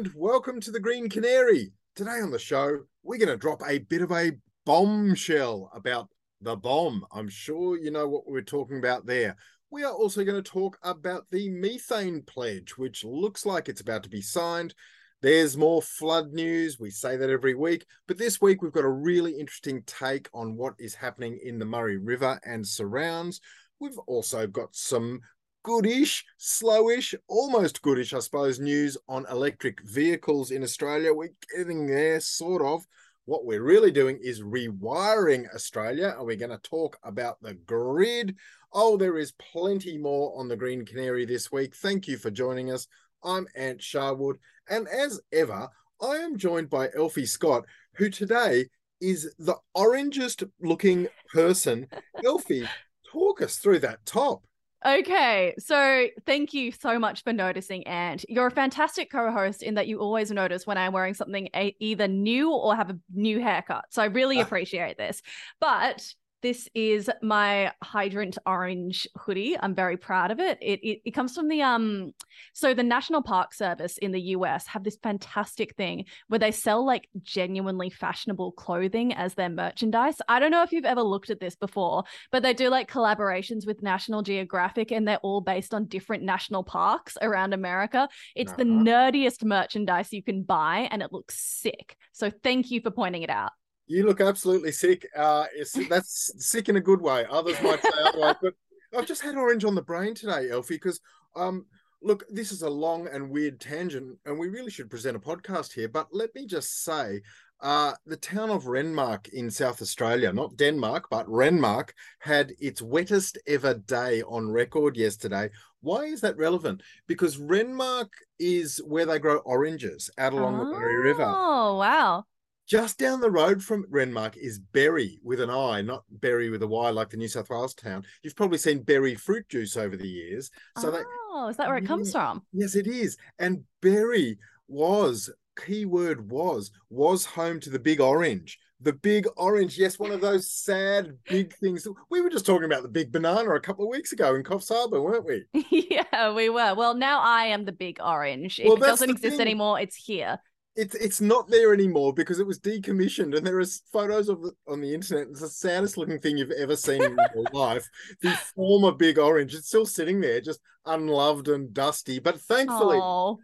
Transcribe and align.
and 0.00 0.10
welcome 0.16 0.62
to 0.62 0.70
the 0.70 0.80
Green 0.80 1.10
Canary. 1.10 1.72
Today 1.94 2.22
on 2.22 2.30
the 2.30 2.38
show, 2.38 2.78
we're 3.02 3.18
going 3.18 3.28
to 3.28 3.36
drop 3.36 3.60
a 3.68 3.80
bit 3.80 4.00
of 4.00 4.10
a 4.10 4.32
bombshell 4.64 5.70
about 5.74 6.08
the 6.40 6.56
BoM. 6.56 7.04
I'm 7.12 7.28
sure 7.28 7.76
you 7.76 7.90
know 7.90 8.08
what 8.08 8.26
we're 8.26 8.40
talking 8.40 8.78
about 8.78 9.04
there. 9.04 9.36
We 9.70 9.84
are 9.84 9.92
also 9.92 10.24
going 10.24 10.42
to 10.42 10.50
talk 10.50 10.78
about 10.82 11.26
the 11.30 11.50
methane 11.50 12.22
pledge, 12.22 12.78
which 12.78 13.04
looks 13.04 13.44
like 13.44 13.68
it's 13.68 13.82
about 13.82 14.02
to 14.04 14.08
be 14.08 14.22
signed. 14.22 14.72
There's 15.20 15.58
more 15.58 15.82
flood 15.82 16.32
news. 16.32 16.80
We 16.80 16.88
say 16.88 17.18
that 17.18 17.28
every 17.28 17.54
week. 17.54 17.84
But 18.08 18.16
this 18.16 18.40
week, 18.40 18.62
we've 18.62 18.72
got 18.72 18.84
a 18.84 18.88
really 18.88 19.32
interesting 19.32 19.82
take 19.84 20.30
on 20.32 20.56
what 20.56 20.76
is 20.78 20.94
happening 20.94 21.38
in 21.44 21.58
the 21.58 21.66
Murray 21.66 21.98
River 21.98 22.40
and 22.46 22.66
surrounds. 22.66 23.42
We've 23.80 23.98
also 24.06 24.46
got 24.46 24.74
some 24.74 25.20
goodish, 25.62 26.24
slowish, 26.38 27.14
almost 27.28 27.82
goodish, 27.82 28.12
I 28.12 28.20
suppose, 28.20 28.58
news 28.58 28.96
on 29.08 29.26
electric 29.30 29.80
vehicles 29.82 30.50
in 30.50 30.62
Australia. 30.62 31.12
We're 31.12 31.34
getting 31.54 31.86
there, 31.86 32.20
sort 32.20 32.62
of. 32.62 32.86
What 33.26 33.44
we're 33.44 33.62
really 33.62 33.92
doing 33.92 34.18
is 34.22 34.42
rewiring 34.42 35.52
Australia, 35.54 36.14
and 36.16 36.26
we're 36.26 36.36
going 36.36 36.50
to 36.50 36.58
talk 36.58 36.98
about 37.04 37.40
the 37.42 37.54
grid. 37.54 38.36
Oh, 38.72 38.96
there 38.96 39.18
is 39.18 39.32
plenty 39.32 39.98
more 39.98 40.32
on 40.38 40.48
the 40.48 40.56
Green 40.56 40.84
Canary 40.84 41.26
this 41.26 41.52
week. 41.52 41.76
Thank 41.76 42.08
you 42.08 42.16
for 42.16 42.30
joining 42.30 42.72
us. 42.72 42.86
I'm 43.22 43.46
Ant 43.54 43.80
Sharwood, 43.80 44.36
and 44.68 44.88
as 44.88 45.20
ever, 45.32 45.68
I 46.00 46.16
am 46.16 46.38
joined 46.38 46.70
by 46.70 46.88
Elfie 46.96 47.26
Scott, 47.26 47.66
who 47.94 48.08
today 48.08 48.66
is 49.00 49.34
the 49.38 49.56
orangest 49.76 50.48
looking 50.60 51.08
person. 51.32 51.86
Elfie, 52.24 52.66
talk 53.12 53.42
us 53.42 53.56
through 53.56 53.80
that 53.80 54.04
top. 54.06 54.42
Okay, 54.84 55.54
so 55.58 56.06
thank 56.24 56.54
you 56.54 56.72
so 56.72 56.98
much 56.98 57.22
for 57.22 57.34
noticing, 57.34 57.86
and 57.86 58.24
you're 58.30 58.46
a 58.46 58.50
fantastic 58.50 59.10
co-host 59.10 59.62
in 59.62 59.74
that 59.74 59.88
you 59.88 59.98
always 60.00 60.30
notice 60.30 60.66
when 60.66 60.78
I'm 60.78 60.92
wearing 60.94 61.12
something 61.12 61.50
a- 61.54 61.76
either 61.80 62.08
new 62.08 62.50
or 62.50 62.74
have 62.74 62.88
a 62.88 62.98
new 63.14 63.40
haircut. 63.40 63.84
So 63.90 64.00
I 64.00 64.06
really 64.06 64.40
ah. 64.40 64.42
appreciate 64.42 64.96
this. 64.96 65.20
But 65.60 66.14
this 66.42 66.68
is 66.74 67.10
my 67.22 67.72
hydrant 67.82 68.38
orange 68.46 69.06
hoodie. 69.16 69.56
I'm 69.58 69.74
very 69.74 69.96
proud 69.96 70.30
of 70.30 70.40
it. 70.40 70.58
It, 70.60 70.80
it. 70.82 71.00
it 71.04 71.10
comes 71.12 71.34
from 71.34 71.48
the 71.48 71.62
um 71.62 72.12
so 72.52 72.74
the 72.74 72.82
National 72.82 73.22
Park 73.22 73.54
Service 73.54 73.98
in 73.98 74.12
the 74.12 74.20
US 74.20 74.66
have 74.66 74.84
this 74.84 74.98
fantastic 75.02 75.74
thing 75.76 76.04
where 76.28 76.38
they 76.38 76.50
sell 76.50 76.84
like 76.84 77.08
genuinely 77.22 77.90
fashionable 77.90 78.52
clothing 78.52 79.12
as 79.14 79.34
their 79.34 79.48
merchandise. 79.48 80.16
I 80.28 80.40
don't 80.40 80.50
know 80.50 80.62
if 80.62 80.72
you've 80.72 80.84
ever 80.84 81.02
looked 81.02 81.30
at 81.30 81.40
this 81.40 81.56
before, 81.56 82.04
but 82.32 82.42
they 82.42 82.54
do 82.54 82.68
like 82.68 82.90
collaborations 82.90 83.66
with 83.66 83.82
National 83.82 84.22
Geographic 84.22 84.90
and 84.92 85.06
they're 85.06 85.18
all 85.18 85.40
based 85.40 85.74
on 85.74 85.86
different 85.86 86.22
national 86.22 86.64
parks 86.64 87.16
around 87.20 87.52
America. 87.52 88.08
It's 88.34 88.52
uh-huh. 88.52 88.58
the 88.58 88.64
nerdiest 88.64 89.44
merchandise 89.44 90.12
you 90.12 90.22
can 90.22 90.42
buy 90.42 90.88
and 90.90 91.02
it 91.02 91.12
looks 91.12 91.38
sick. 91.38 91.96
So 92.12 92.30
thank 92.30 92.70
you 92.70 92.80
for 92.80 92.90
pointing 92.90 93.22
it 93.22 93.30
out. 93.30 93.52
You 93.90 94.06
look 94.06 94.20
absolutely 94.20 94.70
sick. 94.70 95.04
Uh, 95.16 95.46
that's 95.88 96.30
sick 96.38 96.68
in 96.68 96.76
a 96.76 96.80
good 96.80 97.00
way. 97.00 97.26
Others 97.28 97.60
might 97.60 97.82
say 97.82 97.88
otherwise, 98.04 98.36
but 98.40 98.54
I've 98.96 99.06
just 99.06 99.20
had 99.20 99.34
orange 99.34 99.64
on 99.64 99.74
the 99.74 99.82
brain 99.82 100.14
today, 100.14 100.48
Elfie, 100.48 100.76
because 100.76 101.00
um, 101.34 101.66
look, 102.00 102.22
this 102.30 102.52
is 102.52 102.62
a 102.62 102.70
long 102.70 103.08
and 103.08 103.30
weird 103.30 103.58
tangent, 103.58 104.16
and 104.24 104.38
we 104.38 104.46
really 104.46 104.70
should 104.70 104.90
present 104.90 105.16
a 105.16 105.18
podcast 105.20 105.72
here. 105.72 105.88
But 105.88 106.06
let 106.12 106.32
me 106.36 106.46
just 106.46 106.84
say, 106.84 107.22
uh, 107.62 107.94
the 108.06 108.16
town 108.16 108.50
of 108.50 108.62
Renmark 108.62 109.28
in 109.30 109.50
South 109.50 109.82
Australia, 109.82 110.32
not 110.32 110.56
Denmark, 110.56 111.08
but 111.10 111.26
Renmark, 111.26 111.90
had 112.20 112.52
its 112.60 112.80
wettest 112.80 113.38
ever 113.48 113.74
day 113.74 114.22
on 114.22 114.52
record 114.52 114.96
yesterday. 114.96 115.50
Why 115.80 116.04
is 116.04 116.20
that 116.20 116.36
relevant? 116.36 116.82
Because 117.08 117.38
Renmark 117.38 118.10
is 118.38 118.80
where 118.86 119.04
they 119.04 119.18
grow 119.18 119.38
oranges 119.38 120.10
out 120.16 120.32
along 120.32 120.60
oh, 120.60 120.64
the 120.64 120.70
Murray 120.78 120.96
River. 120.96 121.26
Oh, 121.26 121.76
wow. 121.76 122.24
Just 122.70 122.98
down 122.98 123.20
the 123.20 123.32
road 123.32 123.60
from 123.60 123.84
Renmark 123.90 124.36
is 124.36 124.60
Berri 124.60 125.18
with 125.24 125.40
an 125.40 125.50
I, 125.50 125.82
not 125.82 126.04
Berry 126.08 126.50
with 126.50 126.62
a 126.62 126.68
Y 126.68 126.90
like 126.90 127.10
the 127.10 127.16
New 127.16 127.26
South 127.26 127.50
Wales 127.50 127.74
town. 127.74 128.04
You've 128.22 128.36
probably 128.36 128.58
seen 128.58 128.84
Berri 128.84 129.16
fruit 129.16 129.48
juice 129.48 129.76
over 129.76 129.96
the 129.96 130.06
years. 130.06 130.52
So 130.78 130.86
oh, 130.86 130.92
that, 130.92 131.50
is 131.50 131.56
that 131.56 131.66
where 131.66 131.78
it 131.78 131.86
comes 131.86 132.12
from? 132.12 132.44
Yes, 132.52 132.76
it 132.76 132.86
is. 132.86 133.16
And 133.40 133.64
Berri 133.82 134.38
was, 134.68 135.30
keyword 135.58 136.30
was, 136.30 136.70
was 136.90 137.24
home 137.24 137.58
to 137.58 137.70
the 137.70 137.80
big 137.80 138.00
orange. 138.00 138.56
The 138.80 138.92
big 138.92 139.26
orange, 139.36 139.76
yes, 139.76 139.98
one 139.98 140.12
of 140.12 140.20
those 140.20 140.48
sad 140.48 141.18
big 141.28 141.52
things. 141.54 141.88
We 142.08 142.20
were 142.20 142.30
just 142.30 142.46
talking 142.46 142.66
about 142.66 142.82
the 142.82 142.88
big 142.88 143.10
banana 143.10 143.50
a 143.50 143.60
couple 143.60 143.84
of 143.84 143.90
weeks 143.90 144.12
ago 144.12 144.36
in 144.36 144.44
Coffs 144.44 144.68
Harbour, 144.68 145.02
weren't 145.02 145.26
we? 145.26 145.44
yeah, 145.90 146.32
we 146.32 146.48
were. 146.48 146.76
Well, 146.76 146.94
now 146.94 147.20
I 147.20 147.46
am 147.46 147.64
the 147.64 147.72
big 147.72 147.98
orange. 148.00 148.60
Well, 148.64 148.76
it 148.76 148.80
doesn't 148.80 149.10
exist 149.10 149.38
thing. 149.38 149.40
anymore. 149.40 149.80
It's 149.80 149.96
here 149.96 150.38
it's 150.80 150.94
it's 150.94 151.20
not 151.20 151.48
there 151.48 151.74
anymore 151.74 152.14
because 152.14 152.40
it 152.40 152.46
was 152.46 152.58
decommissioned 152.58 153.36
and 153.36 153.46
there 153.46 153.60
are 153.60 153.64
photos 153.92 154.30
of 154.30 154.42
it 154.44 154.54
on 154.66 154.80
the 154.80 154.94
internet 154.94 155.28
it's 155.28 155.40
the 155.40 155.48
saddest 155.48 155.98
looking 155.98 156.18
thing 156.18 156.38
you've 156.38 156.50
ever 156.52 156.74
seen 156.74 157.02
in 157.02 157.18
your 157.34 157.44
life. 157.52 157.86
The 158.22 158.30
former 158.56 158.92
big 158.92 159.18
orange 159.18 159.54
it's 159.54 159.68
still 159.68 159.84
sitting 159.84 160.20
there 160.20 160.40
just 160.40 160.60
unloved 160.86 161.48
and 161.48 161.74
dusty. 161.74 162.18
But 162.18 162.40
thankfully 162.40 162.96
Aww. 162.96 163.36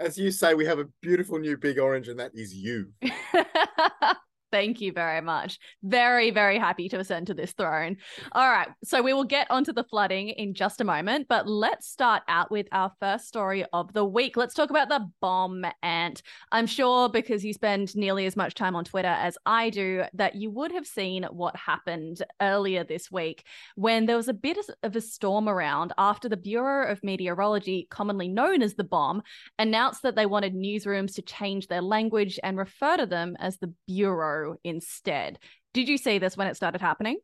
as 0.00 0.18
you 0.18 0.32
say 0.32 0.54
we 0.54 0.66
have 0.66 0.80
a 0.80 0.88
beautiful 1.00 1.38
new 1.38 1.56
big 1.56 1.78
orange 1.78 2.08
and 2.08 2.18
that 2.18 2.32
is 2.34 2.52
you 2.52 2.88
Thank 4.52 4.82
you 4.82 4.92
very 4.92 5.22
much. 5.22 5.58
Very, 5.82 6.30
very 6.30 6.58
happy 6.58 6.86
to 6.90 6.98
ascend 6.98 7.28
to 7.28 7.34
this 7.34 7.52
throne. 7.52 7.96
All 8.32 8.50
right. 8.50 8.68
So 8.84 9.00
we 9.00 9.14
will 9.14 9.24
get 9.24 9.50
onto 9.50 9.72
the 9.72 9.82
flooding 9.82 10.28
in 10.28 10.52
just 10.52 10.82
a 10.82 10.84
moment, 10.84 11.26
but 11.26 11.48
let's 11.48 11.88
start 11.88 12.22
out 12.28 12.50
with 12.50 12.66
our 12.70 12.92
first 13.00 13.26
story 13.26 13.64
of 13.72 13.94
the 13.94 14.04
week. 14.04 14.36
Let's 14.36 14.52
talk 14.52 14.68
about 14.68 14.90
the 14.90 15.08
BoM 15.22 15.64
ant. 15.82 16.22
I'm 16.52 16.66
sure 16.66 17.08
because 17.08 17.42
you 17.42 17.54
spend 17.54 17.96
nearly 17.96 18.26
as 18.26 18.36
much 18.36 18.54
time 18.54 18.76
on 18.76 18.84
Twitter 18.84 19.08
as 19.08 19.38
I 19.46 19.70
do, 19.70 20.04
that 20.12 20.34
you 20.34 20.50
would 20.50 20.72
have 20.72 20.86
seen 20.86 21.24
what 21.30 21.56
happened 21.56 22.22
earlier 22.42 22.84
this 22.84 23.10
week 23.10 23.46
when 23.76 24.04
there 24.04 24.18
was 24.18 24.28
a 24.28 24.34
bit 24.34 24.58
of 24.82 24.94
a 24.94 25.00
storm 25.00 25.48
around 25.48 25.94
after 25.96 26.28
the 26.28 26.36
Bureau 26.36 26.92
of 26.92 27.02
Meteorology, 27.02 27.86
commonly 27.90 28.28
known 28.28 28.60
as 28.60 28.74
the 28.74 28.84
BoM, 28.84 29.22
announced 29.58 30.02
that 30.02 30.14
they 30.14 30.26
wanted 30.26 30.54
newsrooms 30.54 31.14
to 31.14 31.22
change 31.22 31.68
their 31.68 31.80
language 31.80 32.38
and 32.42 32.58
refer 32.58 32.98
to 32.98 33.06
them 33.06 33.34
as 33.40 33.56
the 33.56 33.72
Bureau 33.86 34.41
instead. 34.64 35.38
Did 35.72 35.88
you 35.88 35.98
see 35.98 36.18
this 36.18 36.36
when 36.36 36.46
it 36.46 36.56
started 36.56 36.80
happening? 36.80 37.18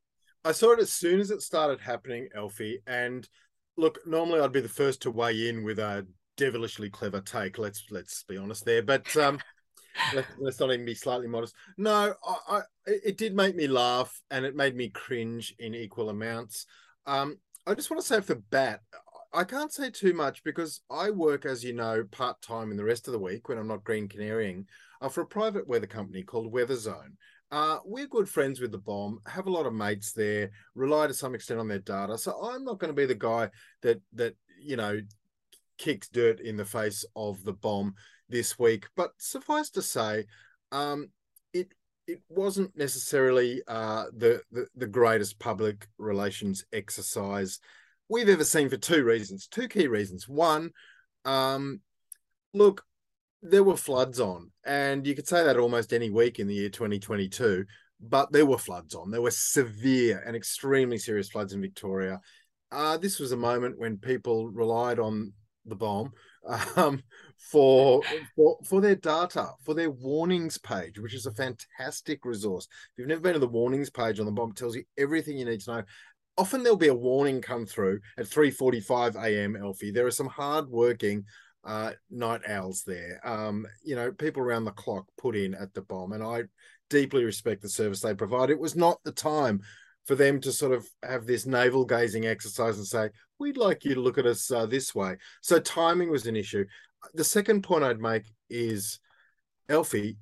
I 0.45 0.53
saw 0.53 0.73
it 0.73 0.81
as 0.81 0.93
soon 0.93 1.21
as 1.21 1.31
it 1.31 1.43
started 1.43 1.81
happening, 1.81 2.29
Elfie. 2.34 2.81
And 2.87 3.29
look, 3.77 3.99
normally 4.06 4.41
I'd 4.41 4.53
be 4.53 4.61
the 4.61 4.69
first 4.69 5.03
to 5.03 5.11
weigh 5.11 5.49
in 5.49 5.65
with 5.65 5.79
a 5.79 6.06
devilishly 6.37 6.91
clever 6.91 7.21
take. 7.21 7.59
Let's 7.59 7.84
let's 7.91 8.23
be 8.23 8.37
honest 8.37 8.65
there, 8.65 8.83
but 8.83 9.15
um, 9.17 9.39
let, 10.15 10.27
us 10.47 10.61
not 10.61 10.73
even 10.73 10.87
be 10.87 10.95
slightly 10.95 11.27
modest. 11.27 11.55
No, 11.77 12.15
I, 12.27 12.37
I, 12.49 12.61
it 12.87 13.19
did 13.19 13.35
make 13.35 13.56
me 13.56 13.67
laugh, 13.67 14.21
and 14.31 14.45
it 14.45 14.56
made 14.56 14.77
me 14.77 14.89
cringe 14.89 15.55
in 15.59 15.75
equal 15.75 16.09
amounts. 16.09 16.67
Um, 17.06 17.39
I 17.67 17.75
just 17.75 17.91
want 17.91 18.00
to 18.00 18.06
say 18.06 18.21
for 18.21 18.37
bat, 18.37 18.81
I 19.33 19.44
can't 19.44 19.72
say 19.72 19.91
too 19.91 20.15
much 20.15 20.43
because 20.43 20.81
I 20.91 21.11
work, 21.11 21.44
as 21.44 21.62
you 21.62 21.75
know, 21.75 22.05
part 22.11 22.41
time 22.41 22.71
in 22.71 22.77
the 22.77 22.84
rest 22.84 23.09
of 23.09 23.12
the 23.12 23.19
week 23.19 23.49
when 23.49 23.59
I'm 23.59 23.69
not 23.69 23.84
green 23.84 24.09
canarying 24.09 24.65
uh, 25.03 25.09
for 25.09 25.21
a 25.21 25.27
private 25.27 25.69
weather 25.69 25.87
company 25.87 26.22
called 26.22 26.53
Weatherzone. 26.53 27.12
Uh, 27.50 27.78
we're 27.84 28.06
good 28.06 28.28
friends 28.28 28.61
with 28.61 28.72
the 28.72 28.78
BoM, 28.78 29.19
have 29.27 29.47
a 29.47 29.50
lot 29.50 29.67
of 29.67 29.75
mates 29.75 30.12
there, 30.12 30.50
rely 30.75 31.06
to 31.06 31.15
some 31.15 31.34
extent 31.34 31.61
on 31.61 31.69
their 31.69 31.78
data. 31.78 32.17
So 32.17 32.33
I'm 32.43 32.65
not 32.65 32.78
going 32.78 32.91
to 32.91 32.97
be 32.97 33.06
the 33.06 33.15
guy 33.15 33.50
that 33.83 34.00
that 34.15 34.34
you 34.61 34.77
know 34.77 35.00
kicks 35.78 36.09
dirt 36.09 36.41
in 36.41 36.56
the 36.56 36.65
face 36.65 37.05
of 37.17 37.43
the 37.44 37.53
BoM 37.53 37.94
this 38.28 38.59
week. 38.59 38.87
But 38.97 39.12
suffice 39.19 39.71
to 39.71 39.83
say, 39.83 40.27
um, 40.72 41.09
it 41.53 41.72
it 42.06 42.21
wasn't 42.28 42.77
necessarily 42.77 43.62
uh, 43.67 44.06
the, 44.15 44.43
the 44.53 44.67
the 44.75 44.87
greatest 44.87 45.38
public 45.38 45.87
relations 45.99 46.65
exercise 46.72 47.61
we've 48.08 48.28
ever 48.28 48.44
seen 48.44 48.69
for 48.69 48.76
two 48.76 49.05
reasons, 49.05 49.46
two 49.46 49.69
key 49.69 49.87
reasons. 49.87 50.28
One, 50.28 50.70
um, 51.25 51.81
look, 52.55 52.84
there 53.43 53.64
were 53.64 53.76
floods 53.76 54.20
on, 54.20 54.50
and 54.64 55.06
you 55.06 55.14
could 55.14 55.28
say 55.28 55.44
that 55.44 55.58
almost 55.58 55.93
any 55.93 56.10
week 56.10 56.38
in 56.38 56.46
the 56.46 56.55
year 56.55 56.70
2022, 56.70 57.64
but 58.00 58.32
there 58.32 58.46
were 58.46 58.58
floods 58.58 58.94
on. 58.94 59.10
There 59.10 59.22
were 59.22 59.31
severe 59.31 60.22
and 60.26 60.37
extremely 60.37 60.99
serious 60.99 61.28
floods 61.28 61.52
in 61.52 61.60
Victoria. 61.60 62.20
Uh, 62.70 62.96
this 62.96 63.19
was 63.19 63.32
a 63.32 63.37
moment 63.37 63.78
when 63.78 63.96
people 63.96 64.49
relied 64.49 64.99
on 64.99 65.32
the 65.64 65.76
BoM 65.76 66.12
um, 66.76 67.02
for, 67.37 68.02
for 68.34 68.58
for 68.64 68.81
their 68.81 68.94
data, 68.94 69.50
for 69.64 69.75
their 69.75 69.90
warnings 69.90 70.58
page, 70.58 70.99
which 70.99 71.14
is 71.14 71.26
a 71.26 71.34
fantastic 71.34 72.25
resource. 72.25 72.66
If 72.66 72.99
you've 72.99 73.08
never 73.08 73.20
been 73.20 73.34
to 73.34 73.38
the 73.38 73.49
warnings 73.49 73.90
page 73.90 74.19
on 74.19 74.26
the 74.26 74.32
BoM, 74.32 74.50
it 74.50 74.56
tells 74.56 74.76
you 74.76 74.84
everything 74.96 75.38
you 75.38 75.44
need 75.44 75.61
to 75.61 75.76
know. 75.76 75.82
Often 76.38 76.62
there'll 76.62 76.79
be 76.79 76.88
a 76.88 76.94
warning 76.94 77.43
come 77.43 77.67
through 77.67 78.00
at 78.17 78.26
3:45 78.26 79.17
a.m. 79.17 79.56
Elfie. 79.56 79.90
There 79.90 80.06
are 80.06 80.11
some 80.11 80.29
hard-working 80.29 81.25
uh, 81.64 81.93
night 82.11 82.43
owls 82.49 82.85
there. 82.87 83.20
Um, 83.25 83.67
you 83.82 83.96
know, 83.96 84.12
people 84.12 84.43
around 84.43 84.64
the 84.64 84.70
clock 84.70 85.06
put 85.19 85.37
in 85.37 85.55
at 85.55 85.75
the 85.75 85.82
BoM, 85.82 86.12
and 86.12 86.23
I 86.23 86.44
deeply 86.88 87.25
respect 87.25 87.61
the 87.62 87.69
service 87.69 88.00
they 88.00 88.14
provide. 88.14 88.50
It 88.50 88.58
was 88.58 88.76
not 88.76 89.02
the 89.05 89.12
time 89.12 89.61
for 90.06 90.14
them 90.14 90.40
to 90.40 90.50
sort 90.50 90.73
of 90.73 90.88
have 91.02 91.26
this 91.26 91.44
navel 91.44 91.85
gazing 91.85 92.26
exercise 92.26 92.79
and 92.79 92.87
say, 92.87 93.11
we'd 93.38 93.58
like 93.58 93.85
you 93.85 93.94
to 93.94 94.00
look 94.00 94.17
at 94.17 94.25
us 94.25 94.50
uh, 94.50 94.64
this 94.64 94.94
way. 94.94 95.17
So 95.43 95.61
timing 95.61 96.11
was 96.11 96.26
an 96.26 96.35
issue. 96.35 96.64
The 97.12 97.25
second 97.25 97.62
point 97.62 97.85
I'd 97.85 98.00
make 98.00 98.25
is, 98.49 99.00
Elfie, 99.69 100.17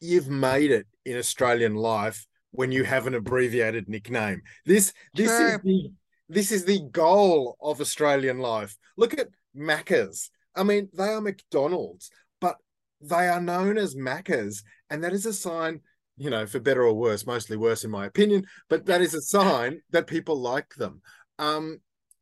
you've 0.00 0.28
made 0.28 0.70
it 0.70 0.86
in 1.04 1.16
Australian 1.16 1.74
life 1.74 2.24
when 2.50 2.72
you 2.72 2.84
have 2.84 3.06
an 3.06 3.14
abbreviated 3.14 3.88
nickname. 3.88 4.42
This 4.64 4.92
this 5.14 5.30
is 5.30 5.60
the 5.62 5.90
this 6.28 6.52
is 6.52 6.64
the 6.64 6.80
goal 6.90 7.56
of 7.60 7.80
Australian 7.80 8.38
life. 8.38 8.76
Look 8.96 9.18
at 9.18 9.28
Macca's. 9.56 10.30
I 10.54 10.62
mean, 10.62 10.88
they 10.94 11.08
are 11.08 11.20
McDonald's, 11.20 12.10
but 12.40 12.56
they 13.00 13.28
are 13.28 13.40
known 13.40 13.78
as 13.78 13.94
Macca's, 13.94 14.62
and 14.90 15.04
that 15.04 15.12
is 15.12 15.26
a 15.26 15.32
sign, 15.32 15.80
you 16.16 16.30
know, 16.30 16.46
for 16.46 16.58
better 16.58 16.82
or 16.82 16.94
worse, 16.94 17.26
mostly 17.26 17.56
worse 17.56 17.84
in 17.84 17.90
my 17.90 18.06
opinion, 18.06 18.46
but 18.68 18.86
that 18.86 19.02
is 19.02 19.14
a 19.14 19.20
sign 19.20 19.82
that 19.90 20.06
people 20.06 20.40
like 20.40 20.74
them. 20.74 21.02
Um, 21.38 21.80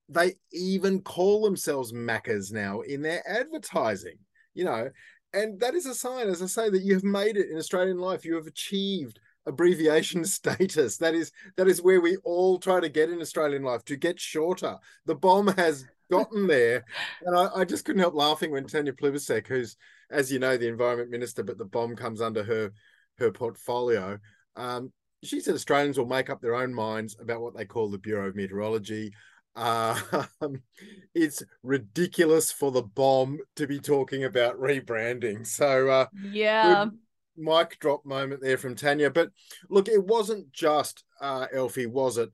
they 0.08 0.34
even 0.52 1.00
call 1.00 1.42
themselves 1.42 1.92
Maccas 1.92 2.52
now 2.52 2.80
in 2.80 3.02
their 3.02 3.22
advertising, 3.26 4.18
you 4.52 4.64
know, 4.64 4.90
and 5.32 5.58
that 5.60 5.74
is 5.74 5.86
a 5.86 5.94
sign, 5.94 6.28
as 6.28 6.42
I 6.42 6.46
say, 6.46 6.70
that 6.70 6.82
you 6.82 6.94
have 6.94 7.04
made 7.04 7.36
it 7.36 7.50
in 7.50 7.56
Australian 7.56 7.98
life. 7.98 8.24
You 8.24 8.36
have 8.36 8.46
achieved 8.46 9.18
abbreviation 9.46 10.24
status. 10.24 10.96
That 10.98 11.14
is 11.14 11.32
that 11.56 11.68
is 11.68 11.82
where 11.82 12.00
we 12.00 12.16
all 12.18 12.58
try 12.58 12.80
to 12.80 12.88
get 12.88 13.10
in 13.10 13.20
Australian 13.20 13.62
life 13.62 13.84
to 13.86 13.96
get 13.96 14.20
shorter. 14.20 14.76
The 15.06 15.14
BoM 15.14 15.48
has 15.56 15.86
gotten 16.10 16.46
there, 16.48 16.84
and 17.24 17.36
I, 17.36 17.48
I 17.56 17.64
just 17.64 17.84
couldn't 17.84 18.00
help 18.00 18.14
laughing 18.14 18.50
when 18.50 18.66
Tanya 18.66 18.92
Plibersek, 18.92 19.46
who's 19.46 19.76
as 20.10 20.30
you 20.30 20.38
know 20.38 20.56
the 20.56 20.68
environment 20.68 21.10
minister, 21.10 21.42
but 21.42 21.58
the 21.58 21.64
BoM 21.64 21.96
comes 21.96 22.20
under 22.20 22.44
her 22.44 22.72
her 23.18 23.30
portfolio. 23.30 24.18
Um, 24.56 24.92
she 25.22 25.40
said 25.40 25.54
Australians 25.54 25.98
will 25.98 26.06
make 26.06 26.28
up 26.28 26.40
their 26.40 26.54
own 26.54 26.74
minds 26.74 27.16
about 27.18 27.40
what 27.40 27.56
they 27.56 27.64
call 27.64 27.90
the 27.90 27.98
Bureau 27.98 28.28
of 28.28 28.36
Meteorology. 28.36 29.12
Uh, 29.56 29.98
it's 31.14 31.42
ridiculous 31.62 32.50
for 32.50 32.70
the 32.70 32.82
BoM 32.82 33.38
to 33.56 33.66
be 33.66 33.78
talking 33.78 34.24
about 34.24 34.60
rebranding. 34.60 35.46
So 35.46 35.88
uh, 35.88 36.06
yeah, 36.22 36.86
mic 37.36 37.78
drop 37.80 38.04
moment 38.04 38.40
there 38.42 38.58
from 38.58 38.74
Tanya. 38.74 39.10
But 39.10 39.30
look, 39.68 39.88
it 39.88 40.04
wasn't 40.04 40.52
just 40.52 41.04
uh, 41.20 41.46
Elfie, 41.52 41.86
was 41.86 42.18
it, 42.18 42.30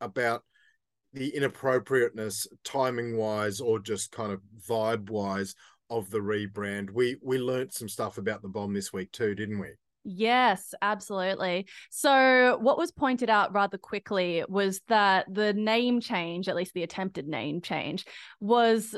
about 0.00 0.44
the 1.12 1.34
inappropriateness, 1.34 2.46
timing 2.64 3.16
wise, 3.16 3.60
or 3.60 3.78
just 3.78 4.12
kind 4.12 4.32
of 4.32 4.40
vibe 4.68 5.10
wise 5.10 5.54
of 5.88 6.10
the 6.10 6.20
rebrand? 6.20 6.90
We 6.90 7.16
we 7.22 7.38
learned 7.38 7.72
some 7.72 7.88
stuff 7.88 8.18
about 8.18 8.42
the 8.42 8.48
BoM 8.48 8.74
this 8.74 8.92
week 8.92 9.12
too, 9.12 9.34
didn't 9.34 9.58
we? 9.58 9.70
Yes, 10.02 10.72
absolutely. 10.80 11.66
So, 11.90 12.58
what 12.60 12.78
was 12.78 12.90
pointed 12.90 13.28
out 13.28 13.52
rather 13.52 13.76
quickly 13.76 14.42
was 14.48 14.80
that 14.88 15.26
the 15.32 15.52
name 15.52 16.00
change, 16.00 16.48
at 16.48 16.56
least 16.56 16.72
the 16.72 16.82
attempted 16.82 17.28
name 17.28 17.60
change, 17.60 18.06
was 18.40 18.96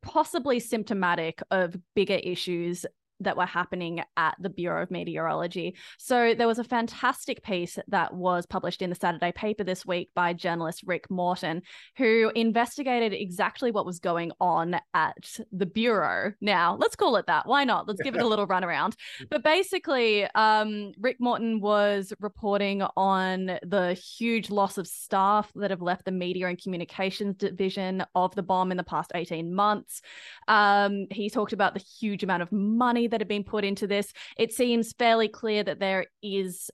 possibly 0.00 0.60
symptomatic 0.60 1.42
of 1.50 1.76
bigger 1.94 2.14
issues 2.22 2.86
that 3.20 3.36
were 3.36 3.46
happening 3.46 4.02
at 4.16 4.36
the 4.40 4.48
Bureau 4.48 4.82
of 4.82 4.90
Meteorology. 4.90 5.74
So 5.98 6.34
there 6.34 6.46
was 6.46 6.58
a 6.58 6.64
fantastic 6.64 7.42
piece 7.42 7.78
that 7.88 8.14
was 8.14 8.46
published 8.46 8.82
in 8.82 8.90
the 8.90 8.96
Saturday 8.96 9.32
paper 9.32 9.64
this 9.64 9.84
week 9.84 10.10
by 10.14 10.32
journalist 10.32 10.82
Rick 10.86 11.10
Morton, 11.10 11.62
who 11.96 12.30
investigated 12.34 13.12
exactly 13.12 13.70
what 13.70 13.86
was 13.86 13.98
going 13.98 14.32
on 14.40 14.76
at 14.94 15.38
the 15.52 15.66
Bureau. 15.66 16.32
Now, 16.40 16.76
let's 16.76 16.96
call 16.96 17.16
it 17.16 17.26
that. 17.26 17.46
Why 17.46 17.64
not? 17.64 17.88
Let's 17.88 18.02
give 18.02 18.14
it 18.14 18.22
a 18.22 18.26
little 18.28 18.46
runaround. 18.46 18.94
But 19.30 19.42
basically, 19.42 20.24
um, 20.34 20.92
Rick 20.98 21.16
Morton 21.20 21.60
was 21.60 22.12
reporting 22.20 22.82
on 22.96 23.58
the 23.62 23.94
huge 23.94 24.50
loss 24.50 24.78
of 24.78 24.86
staff 24.86 25.50
that 25.56 25.70
have 25.70 25.82
left 25.82 26.04
the 26.04 26.12
media 26.12 26.46
and 26.46 26.60
communications 26.60 27.36
division 27.36 28.04
of 28.14 28.34
the 28.34 28.42
BoM 28.42 28.70
in 28.70 28.76
the 28.76 28.84
past 28.84 29.12
18 29.14 29.52
months. 29.52 30.02
Um, 30.46 31.06
he 31.10 31.30
talked 31.30 31.52
about 31.52 31.74
the 31.74 31.80
huge 31.80 32.22
amount 32.22 32.42
of 32.42 32.52
money 32.52 33.07
that 33.10 33.20
have 33.20 33.28
been 33.28 33.44
put 33.44 33.64
into 33.64 33.86
this, 33.86 34.12
it 34.36 34.52
seems 34.52 34.92
fairly 34.92 35.28
clear 35.28 35.62
that 35.62 35.80
there 35.80 36.06
is 36.22 36.70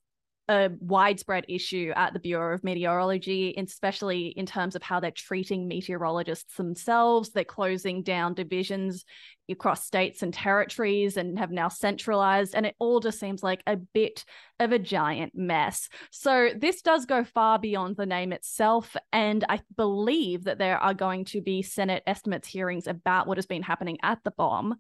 a 0.49 0.71
widespread 0.79 1.47
issue 1.49 1.91
at 1.97 2.13
the 2.13 2.19
Bureau 2.19 2.55
of 2.55 2.65
Meteorology, 2.65 3.55
especially 3.57 4.27
in 4.27 4.45
terms 4.45 4.77
of 4.77 4.83
how 4.83 5.01
they're 5.01 5.11
treating 5.11 5.67
meteorologists 5.67 6.57
themselves. 6.57 7.31
They're 7.31 7.45
closing 7.45 8.03
down 8.03 8.35
divisions 8.35 9.05
across 9.51 9.87
states 9.87 10.23
and 10.23 10.35
territories 10.35 11.17
and 11.17 11.39
have 11.39 11.51
now 11.51 11.69
centralized. 11.69 12.55
And 12.55 12.67
it 12.67 12.77
all 12.79 13.01
just 13.01 13.19
seems 13.19 13.43
like 13.43 13.63
a 13.67 13.77
bit 13.77 14.25
of 14.61 14.73
a 14.73 14.79
giant 14.79 15.33
mess. 15.35 15.89
So 16.11 16.51
this 16.55 16.83
does 16.83 17.07
go 17.07 17.25
far 17.25 17.59
beyond 17.59 17.97
the 17.97 18.07
name 18.07 18.33
itself. 18.33 18.97
And 19.13 19.45
I 19.49 19.61
believe 19.77 20.45
that 20.45 20.59
there 20.59 20.79
are 20.79 20.95
going 20.95 21.25
to 21.27 21.41
be 21.41 21.63
Senate 21.63 22.03
estimates 22.07 22.49
hearings 22.49 22.87
about 22.87 23.27
what 23.27 23.39
has 23.39 23.47
been 23.47 23.63
happening 23.63 23.99
at 24.03 24.19
the 24.25 24.31
BoM 24.31 24.75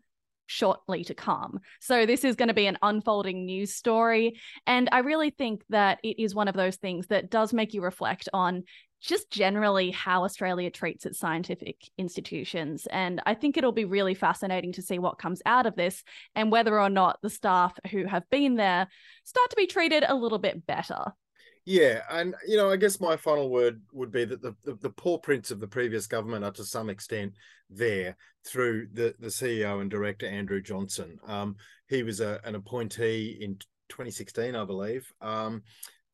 shortly 0.47 1.05
to 1.05 1.15
come. 1.15 1.61
So 1.81 2.07
this 2.07 2.25
is 2.25 2.37
going 2.37 2.49
to 2.49 2.55
be 2.55 2.67
an 2.67 2.79
unfolding 2.83 3.47
news 3.47 3.75
story. 3.75 4.41
And 4.67 4.89
I 4.93 4.99
really 4.99 5.31
think 5.31 5.63
that 5.71 5.99
it 6.03 6.23
is 6.23 6.35
one 6.35 6.49
of 6.49 6.55
those 6.55 6.77
things 6.77 7.07
that 7.09 7.31
does 7.31 7.53
make 7.53 7.75
you 7.75 7.83
reflect 7.83 8.29
on 8.33 8.65
just 9.01 9.31
generally 9.31 9.91
how 9.91 10.25
Australia 10.25 10.71
treats 10.71 11.05
its 11.05 11.19
scientific 11.19 11.77
institutions. 11.99 12.87
And 12.91 13.21
I 13.27 13.35
think 13.35 13.57
it'll 13.57 13.73
be 13.73 13.85
really 13.85 14.15
fascinating 14.15 14.73
to 14.73 14.83
see 14.83 14.99
what 14.99 15.19
comes 15.19 15.43
out 15.45 15.67
of 15.67 15.77
this 15.77 16.03
and 16.35 16.51
whether 16.51 16.81
or 16.81 16.89
not 16.89 17.19
the 17.23 17.29
staff 17.29 17.79
who 17.91 18.07
have 18.07 18.29
been 18.31 18.55
there 18.55 18.89
start 19.25 19.51
to 19.51 19.57
be 19.57 19.67
treated 19.67 20.05
a 20.07 20.15
little 20.15 20.39
bit 20.39 20.67
better. 20.67 21.13
Yeah, 21.67 22.03
and 22.11 22.35
you 22.47 22.57
know, 22.57 22.71
I 22.71 22.77
guess 22.77 23.01
my 23.01 23.17
final 23.17 23.49
word 23.49 23.81
would 23.93 24.11
be 24.11 24.27
that 24.27 24.43
the, 24.43 24.55
the, 24.65 24.75
the 24.75 24.91
paw 24.91 25.17
prints 25.17 25.51
of 25.51 25.61
the 25.61 25.67
previous 25.67 26.07
government 26.07 26.45
are 26.45 26.51
to 26.53 26.65
some 26.65 26.91
extent 26.91 27.33
there 27.71 28.17
through 28.47 28.89
the, 28.93 29.15
the 29.19 29.29
CEO 29.29 29.81
and 29.81 29.91
director 29.91 30.27
Andrew 30.27 30.61
Johnson. 30.61 31.19
Um, 31.27 31.57
he 31.89 32.03
was 32.03 32.21
a, 32.21 32.39
an 32.45 32.55
appointee 32.55 33.39
in 33.41 33.57
2016, 33.89 34.55
I 34.55 34.65
believe. 34.65 35.11
Um, 35.23 35.63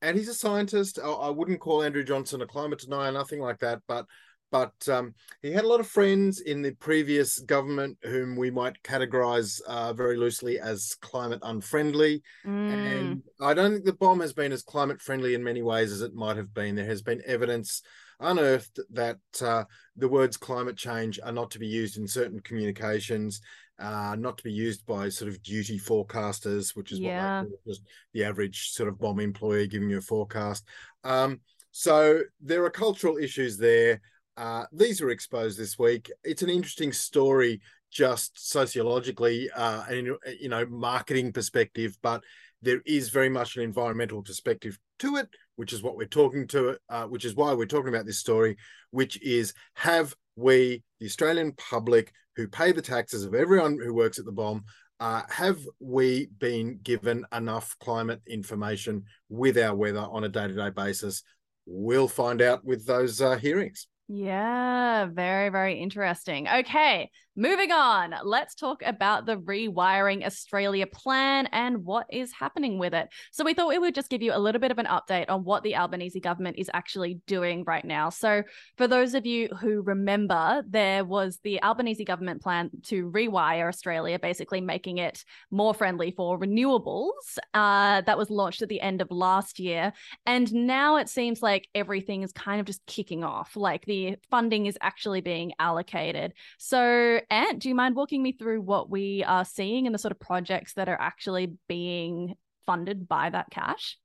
and 0.01 0.17
he's 0.17 0.29
a 0.29 0.33
scientist. 0.33 0.99
I, 1.03 1.09
I, 1.09 1.29
wouldn't 1.29 1.59
call 1.59 1.83
Andrew 1.83 2.03
Johnson 2.03 2.41
a 2.41 2.47
climate 2.47 2.79
denier, 2.79 3.11
nothing 3.11 3.39
like 3.39 3.59
that, 3.59 3.81
but 3.87 4.05
but 4.51 4.73
um, 4.89 5.15
he 5.41 5.51
had 5.51 5.63
a 5.63 5.67
lot 5.67 5.79
of 5.79 5.87
friends 5.87 6.41
in 6.41 6.61
the 6.61 6.71
previous 6.71 7.39
government 7.39 7.97
whom 8.03 8.35
we 8.35 8.51
might 8.51 8.81
categorize 8.83 9.61
uh, 9.61 9.93
very 9.93 10.17
loosely 10.17 10.59
as 10.59 10.95
climate 11.01 11.39
unfriendly. 11.41 12.21
Mm. 12.45 12.71
And 12.71 13.23
I 13.41 13.53
don't 13.53 13.71
think 13.71 13.85
the 13.85 13.93
BoM 13.93 14.19
has 14.19 14.33
been 14.33 14.51
as 14.51 14.61
climate 14.61 15.01
friendly 15.01 15.33
in 15.33 15.43
many 15.43 15.61
ways 15.61 15.91
as 15.91 16.01
it 16.01 16.13
might 16.13 16.37
have 16.37 16.53
been. 16.53 16.75
There 16.75 16.85
has 16.85 17.01
been 17.01 17.21
evidence 17.25 17.81
unearthed 18.19 18.79
that 18.91 19.19
uh, 19.41 19.63
the 19.95 20.09
words 20.09 20.37
climate 20.37 20.77
change 20.77 21.19
are 21.23 21.31
not 21.31 21.49
to 21.51 21.59
be 21.59 21.67
used 21.67 21.97
in 21.97 22.07
certain 22.07 22.39
communications. 22.41 23.41
Uh, 23.79 24.15
not 24.15 24.37
to 24.37 24.43
be 24.43 24.51
used 24.51 24.85
by 24.85 25.09
sort 25.09 25.27
of 25.27 25.41
duty 25.41 25.79
forecasters, 25.79 26.75
which 26.75 26.91
is 26.91 26.99
yeah. 26.99 27.41
what 27.41 27.65
just 27.65 27.81
the 28.13 28.23
average 28.23 28.69
sort 28.69 28.87
of 28.87 28.99
BoM 28.99 29.19
employee 29.19 29.65
giving 29.65 29.89
you 29.89 29.97
a 29.97 30.01
forecast. 30.01 30.67
Um, 31.03 31.39
so 31.71 32.21
there 32.39 32.63
are 32.63 32.69
cultural 32.69 33.17
issues 33.17 33.57
there. 33.57 34.01
Uh, 34.41 34.65
these 34.71 34.99
were 34.99 35.11
exposed 35.11 35.55
this 35.59 35.77
week. 35.77 36.11
It's 36.23 36.41
an 36.41 36.49
interesting 36.49 36.91
story, 36.91 37.61
just 37.91 38.31
sociologically 38.49 39.51
uh, 39.55 39.83
and 39.87 40.17
you 40.39 40.49
know 40.49 40.65
marketing 40.65 41.31
perspective, 41.31 41.95
but 42.01 42.23
there 42.63 42.81
is 42.87 43.09
very 43.09 43.29
much 43.29 43.55
an 43.55 43.61
environmental 43.61 44.23
perspective 44.23 44.79
to 44.97 45.17
it, 45.17 45.29
which 45.57 45.73
is 45.73 45.83
what 45.83 45.95
we're 45.95 46.07
talking 46.07 46.47
to. 46.47 46.75
Uh, 46.89 47.03
which 47.05 47.23
is 47.23 47.35
why 47.35 47.53
we're 47.53 47.67
talking 47.67 47.93
about 47.93 48.07
this 48.07 48.17
story, 48.17 48.57
which 48.89 49.21
is 49.21 49.53
have 49.75 50.15
we, 50.35 50.81
the 50.99 51.05
Australian 51.05 51.51
public, 51.51 52.11
who 52.35 52.47
pay 52.47 52.71
the 52.71 52.81
taxes 52.81 53.23
of 53.23 53.35
everyone 53.35 53.77
who 53.79 53.93
works 53.93 54.17
at 54.17 54.25
the 54.25 54.31
BoM, 54.31 54.63
uh, 54.99 55.21
have 55.29 55.59
we 55.79 56.29
been 56.39 56.79
given 56.81 57.25
enough 57.31 57.75
climate 57.79 58.21
information 58.25 59.03
with 59.29 59.55
our 59.59 59.75
weather 59.75 60.07
on 60.09 60.23
a 60.23 60.29
day-to-day 60.29 60.71
basis? 60.71 61.21
We'll 61.67 62.07
find 62.07 62.41
out 62.41 62.65
with 62.65 62.87
those 62.87 63.21
uh, 63.21 63.35
hearings. 63.35 63.85
Yeah, 64.13 65.05
very, 65.05 65.47
very 65.49 65.79
interesting. 65.79 66.45
Okay, 66.47 67.11
moving 67.35 67.71
on. 67.71 68.13
Let's 68.23 68.55
talk 68.55 68.81
about 68.85 69.25
the 69.25 69.37
Rewiring 69.37 70.25
Australia 70.25 70.85
plan 70.85 71.47
and 71.51 71.85
what 71.85 72.05
is 72.11 72.31
happening 72.33 72.77
with 72.77 72.93
it. 72.93 73.09
So, 73.31 73.43
we 73.43 73.53
thought 73.53 73.69
we 73.69 73.79
would 73.79 73.95
just 73.95 74.09
give 74.09 74.21
you 74.21 74.33
a 74.33 74.39
little 74.39 74.59
bit 74.59 74.71
of 74.71 74.79
an 74.79 74.85
update 74.87 75.29
on 75.29 75.43
what 75.43 75.63
the 75.63 75.75
Albanese 75.75 76.19
government 76.19 76.57
is 76.57 76.69
actually 76.73 77.19
doing 77.27 77.63
right 77.65 77.85
now. 77.85 78.09
So, 78.09 78.43
for 78.77 78.87
those 78.87 79.13
of 79.13 79.25
you 79.25 79.47
who 79.59 79.81
remember, 79.81 80.63
there 80.67 81.05
was 81.05 81.39
the 81.43 81.61
Albanese 81.63 82.03
government 82.03 82.41
plan 82.41 82.69
to 82.83 83.09
rewire 83.11 83.67
Australia, 83.67 84.19
basically 84.19 84.61
making 84.61 84.97
it 84.97 85.23
more 85.49 85.73
friendly 85.73 86.11
for 86.11 86.39
renewables. 86.39 87.37
Uh, 87.53 88.01
that 88.01 88.17
was 88.17 88.29
launched 88.29 88.61
at 88.61 88.69
the 88.69 88.81
end 88.81 89.01
of 89.01 89.09
last 89.09 89.59
year. 89.59 89.93
And 90.25 90.51
now 90.53 90.97
it 90.97 91.09
seems 91.09 91.41
like 91.41 91.67
everything 91.73 92.23
is 92.23 92.31
kind 92.31 92.59
of 92.59 92.65
just 92.65 92.85
kicking 92.85 93.23
off. 93.23 93.55
Like 93.55 93.85
the 93.85 94.17
funding 94.29 94.65
is 94.65 94.77
actually 94.81 95.21
being 95.21 95.53
allocated. 95.59 96.33
So, 96.57 97.21
Ant, 97.31 97.59
do 97.59 97.69
you 97.69 97.75
mind 97.75 97.95
walking 97.95 98.21
me 98.21 98.33
through 98.33 98.61
what 98.61 98.89
we 98.89 99.23
are 99.23 99.45
seeing 99.45 99.85
and 99.85 99.95
the 99.95 99.99
sort 99.99 100.11
of 100.11 100.19
projects 100.19 100.73
that 100.73 100.89
are 100.89 100.99
actually 100.99 101.53
being 101.69 102.35
funded 102.65 103.07
by 103.07 103.29
that 103.29 103.49
cash? 103.49 103.97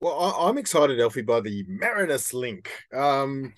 Well, 0.00 0.36
I, 0.40 0.48
am 0.48 0.58
excited, 0.58 1.00
Elfie, 1.00 1.22
by 1.22 1.40
the 1.40 1.64
Marinus 1.68 2.32
link. 2.32 2.70
Um, 2.94 3.52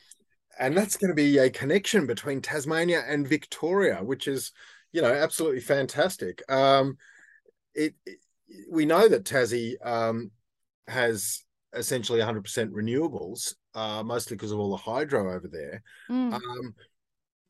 and 0.59 0.75
that's 0.75 0.97
going 0.97 1.11
to 1.11 1.15
be 1.15 1.37
a 1.37 1.50
connection 1.50 2.07
between 2.07 2.41
Tasmania 2.41 3.05
and 3.07 3.29
Victoria, 3.29 3.97
which 4.03 4.27
is, 4.27 4.53
you 4.91 5.03
know, 5.03 5.12
absolutely 5.12 5.61
fantastic. 5.61 6.43
Um, 6.50 6.97
it, 7.75 7.95
it 8.07 8.19
we 8.71 8.87
know 8.87 9.07
that 9.07 9.25
Tassie 9.25 9.75
um, 9.87 10.31
has 10.89 11.45
essentially 11.75 12.21
100% 12.21 12.43
renewables, 12.71 13.55
uh, 13.75 14.03
mostly 14.03 14.37
because 14.37 14.50
of 14.50 14.59
all 14.59 14.71
the 14.71 14.77
hydro 14.77 15.35
over 15.35 15.47
there. 15.47 15.83
Mm. 16.11 16.35
Um, 16.35 16.75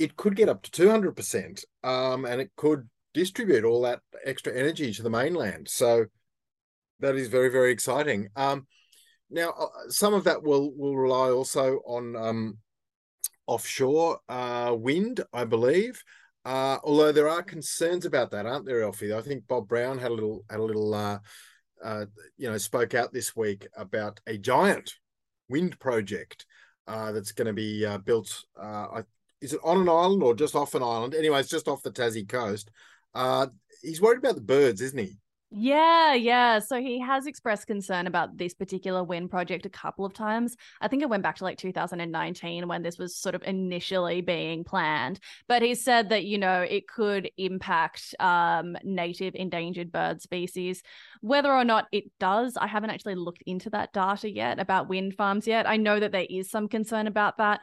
it 0.00 0.16
could 0.16 0.34
get 0.34 0.48
up 0.48 0.62
to 0.62 0.70
200%, 0.70 1.62
um, 1.84 2.24
and 2.24 2.40
it 2.40 2.50
could 2.56 2.88
distribute 3.12 3.64
all 3.64 3.82
that 3.82 4.00
extra 4.24 4.52
energy 4.52 4.94
to 4.94 5.02
the 5.02 5.10
mainland. 5.10 5.68
So 5.68 6.06
that 7.00 7.16
is 7.16 7.28
very, 7.28 7.50
very 7.50 7.70
exciting. 7.70 8.30
Um, 8.34 8.66
now, 9.30 9.50
uh, 9.50 9.90
some 9.90 10.14
of 10.14 10.24
that 10.24 10.42
will 10.42 10.72
will 10.74 10.96
rely 10.96 11.30
also 11.30 11.80
on 11.86 12.16
um, 12.16 12.58
offshore 13.46 14.20
uh, 14.28 14.74
wind, 14.76 15.20
I 15.32 15.44
believe. 15.44 16.02
Uh, 16.46 16.78
although 16.82 17.12
there 17.12 17.28
are 17.28 17.42
concerns 17.42 18.06
about 18.06 18.30
that, 18.30 18.46
aren't 18.46 18.64
there, 18.64 18.82
Elfie? 18.82 19.12
I 19.12 19.20
think 19.20 19.46
Bob 19.46 19.68
Brown 19.68 19.98
had 19.98 20.10
a 20.10 20.14
little 20.14 20.44
had 20.48 20.60
a 20.60 20.64
little 20.64 20.94
uh, 20.94 21.18
uh, 21.84 22.06
you 22.38 22.50
know 22.50 22.56
spoke 22.56 22.94
out 22.94 23.12
this 23.12 23.36
week 23.36 23.68
about 23.76 24.18
a 24.26 24.38
giant 24.38 24.94
wind 25.50 25.78
project 25.78 26.46
uh, 26.86 27.12
that's 27.12 27.32
going 27.32 27.46
to 27.46 27.52
be 27.52 27.84
uh, 27.84 27.98
built. 27.98 28.44
Uh, 28.60 29.02
is 29.40 29.52
it 29.52 29.60
on 29.64 29.80
an 29.80 29.88
island 29.88 30.22
or 30.22 30.34
just 30.34 30.54
off 30.54 30.74
an 30.74 30.82
island? 30.82 31.14
Anyway, 31.14 31.40
it's 31.40 31.48
just 31.48 31.68
off 31.68 31.82
the 31.82 31.90
Tassie 31.90 32.28
coast. 32.28 32.70
Uh, 33.14 33.46
he's 33.82 34.00
worried 34.00 34.18
about 34.18 34.34
the 34.34 34.40
birds, 34.40 34.80
isn't 34.80 34.98
he? 34.98 35.16
Yeah, 35.52 36.14
yeah. 36.14 36.60
So 36.60 36.80
he 36.80 37.00
has 37.00 37.26
expressed 37.26 37.66
concern 37.66 38.06
about 38.06 38.38
this 38.38 38.54
particular 38.54 39.02
wind 39.02 39.32
project 39.32 39.66
a 39.66 39.70
couple 39.70 40.04
of 40.04 40.14
times. 40.14 40.56
I 40.80 40.86
think 40.86 41.02
it 41.02 41.08
went 41.08 41.24
back 41.24 41.36
to 41.36 41.44
like 41.44 41.58
2019 41.58 42.68
when 42.68 42.82
this 42.82 42.98
was 42.98 43.16
sort 43.16 43.34
of 43.34 43.42
initially 43.42 44.20
being 44.20 44.62
planned. 44.62 45.18
But 45.48 45.62
he 45.62 45.74
said 45.74 46.10
that, 46.10 46.24
you 46.24 46.38
know, 46.38 46.60
it 46.62 46.86
could 46.86 47.32
impact 47.36 48.14
um, 48.20 48.76
native 48.84 49.34
endangered 49.34 49.90
bird 49.90 50.22
species. 50.22 50.84
Whether 51.20 51.52
or 51.52 51.64
not 51.64 51.88
it 51.90 52.04
does, 52.20 52.56
I 52.56 52.68
haven't 52.68 52.90
actually 52.90 53.16
looked 53.16 53.42
into 53.44 53.70
that 53.70 53.92
data 53.92 54.30
yet 54.30 54.60
about 54.60 54.88
wind 54.88 55.16
farms 55.16 55.48
yet. 55.48 55.68
I 55.68 55.78
know 55.78 55.98
that 55.98 56.12
there 56.12 56.26
is 56.30 56.48
some 56.48 56.68
concern 56.68 57.08
about 57.08 57.38
that. 57.38 57.60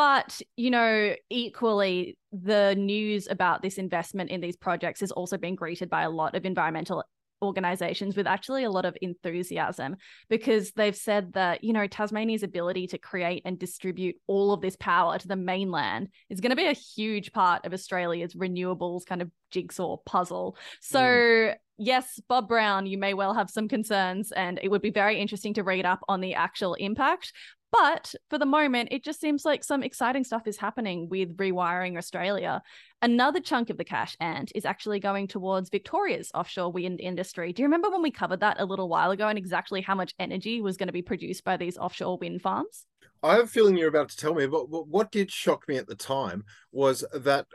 But, 0.00 0.40
you 0.56 0.70
know, 0.70 1.14
equally, 1.28 2.16
the 2.32 2.74
news 2.74 3.28
about 3.28 3.60
this 3.60 3.76
investment 3.76 4.30
in 4.30 4.40
these 4.40 4.56
projects 4.56 5.02
is 5.02 5.12
also 5.12 5.36
being 5.36 5.56
greeted 5.56 5.90
by 5.90 6.04
a 6.04 6.08
lot 6.08 6.34
of 6.34 6.46
environmental 6.46 7.04
organizations 7.42 8.16
with 8.16 8.26
actually 8.26 8.64
a 8.64 8.70
lot 8.70 8.86
of 8.86 8.96
enthusiasm 9.02 9.96
because 10.30 10.72
they've 10.72 10.96
said 10.96 11.34
that 11.34 11.62
you 11.64 11.72
know 11.74 11.86
Tasmania's 11.86 12.42
ability 12.42 12.86
to 12.88 12.98
create 12.98 13.42
and 13.44 13.58
distribute 13.58 14.16
all 14.26 14.52
of 14.52 14.60
this 14.60 14.76
power 14.76 15.18
to 15.18 15.28
the 15.28 15.36
mainland 15.36 16.08
is 16.30 16.40
going 16.40 16.50
to 16.50 16.56
be 16.56 16.66
a 16.66 16.72
huge 16.72 17.32
part 17.32 17.66
of 17.66 17.74
Australia's 17.74 18.34
renewables 18.34 19.04
kind 19.04 19.20
of 19.20 19.30
jigsaw 19.50 19.96
puzzle. 19.98 20.56
So 20.80 21.00
mm. 21.00 21.54
yes, 21.78 22.20
Bob 22.28 22.48
Brown, 22.48 22.86
you 22.86 22.98
may 22.98 23.14
well 23.14 23.34
have 23.34 23.50
some 23.50 23.68
concerns 23.68 24.32
and 24.32 24.60
it 24.62 24.70
would 24.70 24.82
be 24.82 24.90
very 24.90 25.18
interesting 25.18 25.54
to 25.54 25.62
read 25.62 25.84
up 25.84 26.00
on 26.08 26.20
the 26.20 26.34
actual 26.34 26.74
impact, 26.74 27.32
but 27.72 28.14
for 28.28 28.38
the 28.38 28.46
moment, 28.46 28.88
it 28.90 29.04
just 29.04 29.20
seems 29.20 29.44
like 29.44 29.62
some 29.62 29.82
exciting 29.82 30.24
stuff 30.24 30.46
is 30.46 30.56
happening 30.56 31.08
with 31.08 31.36
rewiring 31.36 31.96
Australia. 31.96 32.62
Another 33.02 33.40
chunk 33.40 33.70
of 33.70 33.78
the 33.78 33.84
cash, 33.84 34.16
ant 34.20 34.52
is 34.54 34.64
actually 34.64 35.00
going 35.00 35.28
towards 35.28 35.70
Victoria's 35.70 36.30
offshore 36.34 36.72
wind 36.72 37.00
industry. 37.00 37.52
Do 37.52 37.62
you 37.62 37.66
remember 37.66 37.90
when 37.90 38.02
we 38.02 38.10
covered 38.10 38.40
that 38.40 38.60
a 38.60 38.64
little 38.64 38.88
while 38.88 39.10
ago 39.10 39.28
and 39.28 39.38
exactly 39.38 39.80
how 39.80 39.94
much 39.94 40.14
energy 40.18 40.60
was 40.60 40.76
going 40.76 40.88
to 40.88 40.92
be 40.92 41.02
produced 41.02 41.44
by 41.44 41.56
these 41.56 41.78
offshore 41.78 42.18
wind 42.18 42.42
farms? 42.42 42.86
I 43.22 43.34
have 43.34 43.44
a 43.44 43.48
feeling 43.48 43.76
you're 43.76 43.88
about 43.88 44.08
to 44.10 44.16
tell 44.16 44.34
me, 44.34 44.46
but 44.46 44.68
what 44.68 45.12
did 45.12 45.30
shock 45.30 45.68
me 45.68 45.76
at 45.76 45.86
the 45.86 45.94
time 45.94 46.44
was 46.72 47.04
that 47.12 47.46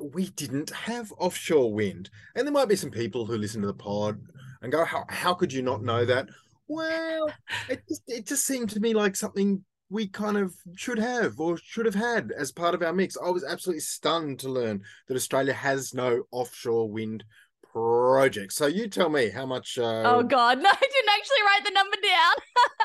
uh, 0.00 0.04
we 0.12 0.28
didn't 0.30 0.70
have 0.70 1.12
offshore 1.18 1.72
wind. 1.72 2.10
And 2.34 2.46
there 2.46 2.52
might 2.52 2.68
be 2.68 2.76
some 2.76 2.90
people 2.90 3.24
who 3.24 3.38
listen 3.38 3.62
to 3.62 3.66
the 3.66 3.74
pod 3.74 4.20
and 4.60 4.72
go, 4.72 4.84
how, 4.84 5.04
how 5.08 5.34
could 5.34 5.52
you 5.52 5.62
not 5.62 5.82
know 5.82 6.04
that? 6.04 6.28
Well, 6.68 7.30
it 7.68 7.82
just 7.88 8.02
it 8.06 8.26
just 8.26 8.46
seemed 8.46 8.70
to 8.70 8.80
me 8.80 8.94
like 8.94 9.16
something 9.16 9.64
we 9.90 10.06
kind 10.08 10.36
of 10.36 10.54
should 10.74 10.98
have 10.98 11.38
or 11.38 11.56
should 11.56 11.86
have 11.86 11.94
had 11.94 12.32
as 12.36 12.50
part 12.50 12.74
of 12.74 12.82
our 12.82 12.92
mix. 12.92 13.16
I 13.16 13.30
was 13.30 13.44
absolutely 13.44 13.80
stunned 13.80 14.40
to 14.40 14.48
learn 14.48 14.82
that 15.08 15.16
Australia 15.16 15.52
has 15.52 15.94
no 15.94 16.24
offshore 16.30 16.90
wind 16.90 17.24
project. 17.72 18.52
So 18.52 18.66
you 18.66 18.88
tell 18.88 19.10
me 19.10 19.28
how 19.28 19.46
much. 19.46 19.78
Uh... 19.78 20.02
Oh 20.04 20.22
God, 20.22 20.58
no! 20.62 20.68
I 20.68 20.72
didn't 20.72 21.10
actually 21.16 21.42
write 21.46 21.64
the 21.64 21.70
number 21.70 21.96
down. 22.02 22.34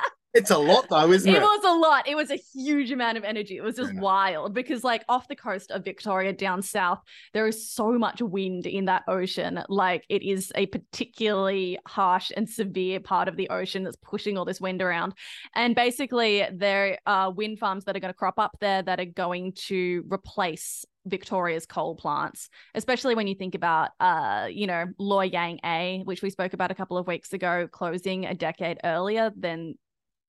It's 0.34 0.52
a 0.52 0.58
lot 0.58 0.88
though, 0.90 1.12
isn't 1.12 1.30
it? 1.30 1.38
It 1.38 1.42
was 1.42 1.64
a 1.66 1.74
lot. 1.74 2.08
It 2.08 2.16
was 2.16 2.30
a 2.30 2.40
huge 2.54 2.92
amount 2.92 3.18
of 3.18 3.24
energy. 3.24 3.58
It 3.58 3.64
was 3.64 3.78
just 3.78 3.96
wild 3.96 4.54
because 4.54 4.84
like 4.84 5.04
off 5.10 5.28
the 5.28 5.36
coast 5.36 5.72
of 5.72 5.84
Victoria 5.84 6.34
down 6.34 6.62
south, 6.62 7.00
there 7.34 7.48
is 7.48 7.70
so 7.72 7.98
much 7.98 8.22
wind 8.22 8.68
in 8.68 8.86
that 8.86 9.04
ocean. 9.08 9.64
Like 9.70 10.06
it 10.08 10.22
is 10.22 10.52
a 10.54 10.68
particularly 10.68 11.80
harsh 11.88 12.32
and 12.38 12.48
severe 12.48 13.00
part 13.00 13.28
of 13.28 13.38
the 13.38 13.50
ocean 13.50 13.84
that's 13.84 13.98
pushing 14.04 14.38
all 14.38 14.46
this 14.46 14.62
wind 14.62 14.84
around. 14.84 15.14
And 15.56 15.74
basically 15.74 16.46
there 16.54 17.00
are 17.08 17.32
wind 17.32 17.58
farms 17.58 17.86
that 17.86 17.96
are 17.96 18.00
going 18.00 18.14
to 18.14 18.18
crop 18.18 18.38
up 18.38 18.56
there 18.62 18.84
that 18.84 19.00
are 19.00 19.06
going 19.06 19.54
to 19.68 20.04
replace 20.12 20.86
Victoria's 21.06 21.66
coal 21.66 21.96
plants, 21.96 22.50
especially 22.76 23.16
when 23.16 23.26
you 23.26 23.34
think 23.34 23.56
about, 23.56 23.92
uh, 24.00 24.48
you 24.52 24.68
know, 24.68 24.86
Loy 25.00 25.24
Yang 25.24 25.60
A, 25.66 26.02
which 26.04 26.22
we 26.22 26.30
spoke 26.30 26.54
about 26.54 26.70
a 26.70 26.76
couple 26.76 26.98
of 26.98 27.08
weeks 27.08 27.34
ago, 27.34 27.68
closing 27.72 28.26
a 28.26 28.36
decade 28.36 28.80
earlier 28.84 29.32
than 29.36 29.76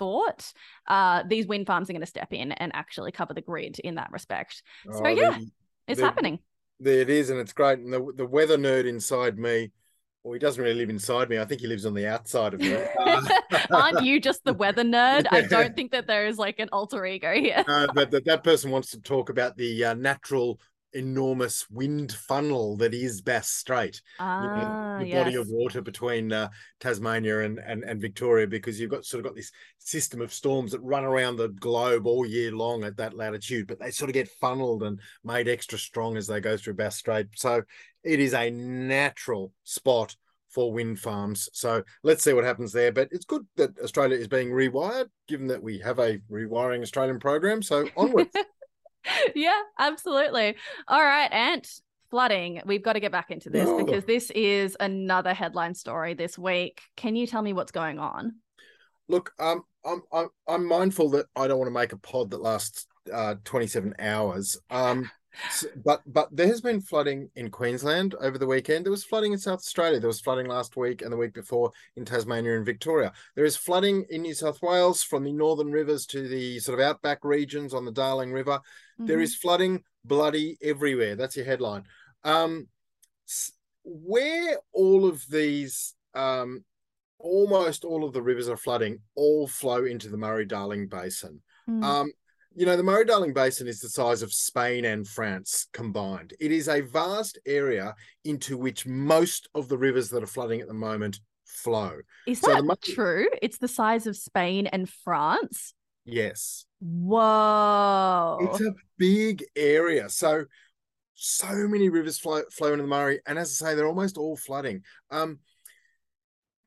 thought, 0.01 0.53
uh, 0.89 1.23
these 1.29 1.47
wind 1.47 1.69
farms 1.69 1.89
are 1.89 1.93
going 1.93 2.01
to 2.01 2.07
step 2.07 2.33
in 2.33 2.51
and 2.51 2.75
actually 2.75 3.13
cover 3.13 3.35
the 3.35 3.41
grid 3.41 3.79
in 3.79 3.95
that 3.95 4.11
respect. 4.11 4.65
So 4.91 5.03
oh, 5.05 5.09
yeah, 5.09 5.39
it's 5.87 6.01
happening. 6.01 6.41
There 6.81 7.01
it 7.03 7.11
is, 7.11 7.31
and 7.31 7.39
it's 7.39 7.53
great. 7.53 7.79
And 7.79 7.93
the 7.93 8.13
the 8.17 8.27
weather 8.27 8.59
nerd 8.59 8.87
inside 8.87 9.39
me. 9.39 9.71
Well, 10.23 10.35
he 10.35 10.39
doesn't 10.39 10.63
really 10.63 10.75
live 10.75 10.91
inside 10.91 11.31
me. 11.31 11.39
I 11.39 11.47
think 11.47 11.63
he 11.63 11.67
lives 11.67 11.87
on 11.87 11.95
the 11.95 12.07
outside 12.07 12.53
of 12.53 12.61
me. 12.61 12.75
Uh, 12.75 13.23
Aren't 13.73 14.05
you 14.05 14.21
just 14.21 14.45
the 14.45 14.53
weather 14.53 14.85
nerd? 14.85 15.27
I 15.31 15.41
don't 15.49 15.75
think 15.75 15.93
that 15.93 16.07
there 16.07 16.27
is 16.27 16.37
like 16.37 16.59
an 16.59 16.69
alter 16.73 17.07
ego 17.07 17.33
here. 17.33 17.65
no, 17.67 17.87
but 17.95 18.11
that, 18.11 18.27
that 18.27 18.45
person 18.45 18.71
wants 18.71 18.91
to 18.91 19.01
talk 19.01 19.31
about 19.31 19.57
the 19.57 19.83
uh, 19.83 19.95
natural 19.95 20.61
enormous 20.93 21.69
wind 21.71 22.13
funnel 22.13 22.77
that 22.79 22.95
is 22.95 23.21
Bass 23.21 23.51
Strait, 23.51 24.01
ah, 24.19 24.43
you 24.43 24.49
know, 24.49 24.67
ah, 24.67 24.99
the 24.99 25.07
yes. 25.07 25.25
body 25.25 25.37
of 25.37 25.49
water 25.49 25.81
between 25.81 26.33
uh, 26.33 26.49
Tasmania 26.81 27.41
and, 27.41 27.59
and 27.59 27.85
and 27.85 28.01
Victoria, 28.01 28.47
because 28.47 28.81
you've 28.81 28.91
got 28.91 29.05
sort 29.05 29.21
of 29.21 29.31
got 29.31 29.37
this 29.37 29.53
system 29.79 30.21
of 30.21 30.33
storms 30.33 30.73
that 30.73 30.81
run 30.81 31.05
around 31.05 31.37
the 31.37 31.49
globe 31.49 32.07
all 32.07 32.27
year 32.27 32.53
long 32.53 32.85
at 32.85 32.97
that 32.97 33.17
latitude, 33.17 33.67
but 33.67 33.79
they 33.79 33.91
sort 33.91 34.11
of 34.11 34.15
get 34.15 34.29
funneled 34.41 34.83
and 34.83 35.01
made 35.25 35.49
extra 35.49 35.79
strong 35.79 36.17
as 36.17 36.27
they 36.27 36.41
go 36.41 36.57
through 36.57 36.75
Bass 36.75 36.97
Strait. 36.97 37.27
So 37.35 37.63
it 38.03 38.21
is 38.21 38.35
a 38.35 38.51
natural 38.51 39.53
spot 39.65 40.17
for 40.51 40.73
wind 40.73 40.99
farms. 40.99 41.49
So 41.53 41.83
let's 42.03 42.23
see 42.23 42.33
what 42.33 42.45
happens 42.45 42.73
there. 42.73 42.93
But 42.93 43.09
it's 43.13 43.25
good 43.25 43.47
that 43.57 43.79
Australia 43.79 44.17
is 44.17 44.29
being 44.29 44.51
rewired, 44.51 45.07
given 45.29 45.47
that 45.49 45.63
we 45.63 45.79
have 45.79 45.99
a 45.99 46.19
rewiring 46.31 46.83
Australian 46.83 47.19
program. 47.19 47.63
So 47.63 47.89
onwards. 47.97 48.31
yeah, 49.35 49.61
absolutely. 49.79 50.57
All 50.89 51.03
right, 51.03 51.31
Ant, 51.33 51.69
flooding. 52.11 52.61
We've 52.67 52.83
got 52.83 52.95
to 52.95 53.01
get 53.01 53.13
back 53.13 53.31
into 53.31 53.51
this 53.51 53.69
oh. 53.69 53.85
because 53.85 54.05
this 54.05 54.31
is 54.33 54.77
another 54.81 55.35
headline 55.35 55.75
story 55.75 56.15
this 56.15 56.39
week. 56.39 56.83
Can 56.97 57.17
you 57.17 57.27
tell 57.27 57.43
me 57.43 57.53
what's 57.53 57.73
going 57.73 57.99
on? 57.99 58.37
Look, 59.09 59.33
um, 59.39 59.65
I'm 59.85 60.03
I'm, 60.13 60.29
I'm 60.47 60.67
mindful 60.67 61.11
that 61.11 61.27
I 61.35 61.49
don't 61.49 61.59
want 61.59 61.69
to 61.69 61.79
make 61.79 61.93
a 61.93 61.99
pod 61.99 62.31
that 62.31 62.43
lasts 62.43 62.87
uh, 63.13 63.37
27 63.45 63.95
hours. 63.99 64.59
Um, 64.71 65.11
so, 65.51 65.69
but 65.85 66.03
but 66.07 66.29
there 66.33 66.47
has 66.47 66.61
been 66.61 66.81
flooding 66.81 67.31
in 67.37 67.51
Queensland 67.51 68.15
over 68.21 68.39
the 68.39 68.47
weekend. 68.47 68.85
There 68.85 68.91
was 68.91 69.05
flooding 69.05 69.33
in 69.33 69.39
South 69.39 69.61
Australia. 69.61 70.01
There 70.01 70.09
was 70.09 70.21
flooding 70.21 70.47
last 70.47 70.77
week 70.77 71.03
and 71.03 71.13
the 71.13 71.17
week 71.17 71.35
before 71.35 71.71
in 71.97 72.05
Tasmania 72.05 72.57
and 72.57 72.67
Victoria. 72.67 73.13
There 73.37 73.45
is 73.45 73.57
flooding 73.57 74.07
in 74.11 74.23
New 74.23 74.35
South 74.35 74.61
Wales 74.63 75.03
from 75.03 75.25
the 75.25 75.33
northern 75.33 75.71
rivers 75.71 76.07
to 76.07 76.29
the 76.29 76.59
sort 76.59 76.79
of 76.79 76.85
outback 76.85 77.25
regions 77.25 77.75
on 77.75 77.85
the 77.85 77.93
Darling 77.93 78.33
River. 78.33 78.61
Mm-hmm. 79.01 79.07
There 79.07 79.21
is 79.21 79.35
flooding 79.35 79.83
bloody 80.05 80.59
everywhere. 80.63 81.17
That's 81.17 81.37
your 81.37 81.47
headline. 81.47 81.85
Um, 82.23 82.69
where 83.83 84.59
all 84.73 85.07
of 85.07 85.25
these 85.31 85.95
um, 86.15 86.65
almost 87.19 87.85
all 87.85 88.05
of 88.05 88.13
the 88.13 88.23
rivers 88.23 88.49
are 88.49 88.57
flooding 88.57 88.99
all 89.15 89.47
flow 89.47 89.85
into 89.85 90.09
the 90.09 90.19
Murray 90.19 90.45
Darling 90.45 90.87
Basin. 90.87 91.41
Mm. 91.69 91.83
Um, 91.83 92.13
you 92.55 92.67
know, 92.67 92.77
the 92.77 92.83
Murray 92.83 93.05
Darling 93.05 93.33
Basin 93.33 93.69
is 93.69 93.81
the 93.81 93.89
size 93.89 94.23
of 94.23 94.33
Spain 94.33 94.85
and 94.85 95.07
France 95.07 95.69
combined. 95.73 96.35
It 96.41 96.51
is 96.51 96.69
a 96.69 96.81
vast 96.81 97.39
area 97.47 97.95
into 98.25 98.59
which 98.59 98.87
most 98.87 99.49
of 99.55 99.69
the 99.69 99.79
rivers 99.79 100.11
that 100.11 100.23
are 100.23 100.27
flooding 100.27 100.61
at 100.61 100.67
the 100.67 100.75
moment 100.75 101.21
flow. 101.47 102.01
Is 102.27 102.41
so 102.41 102.49
that 102.49 102.65
Murray... 102.65 102.77
true? 102.83 103.29
It's 103.41 103.59
the 103.59 103.69
size 103.69 104.07
of 104.07 104.17
Spain 104.17 104.67
and 104.67 104.89
France? 104.89 105.75
Yes. 106.05 106.67
Whoa. 106.81 108.39
It's 108.41 108.61
a 108.61 108.75
big 108.99 109.45
area. 109.55 110.09
So, 110.09 110.45
so 111.15 111.69
many 111.69 111.89
rivers 111.89 112.19
flow, 112.19 112.43
flow 112.51 112.73
into 112.73 112.83
the 112.83 112.89
Murray. 112.89 113.21
And 113.27 113.39
as 113.39 113.61
I 113.61 113.67
say, 113.67 113.75
they're 113.75 113.87
almost 113.87 114.19
all 114.19 114.37
flooding. 114.37 114.83
Um, 115.11 115.39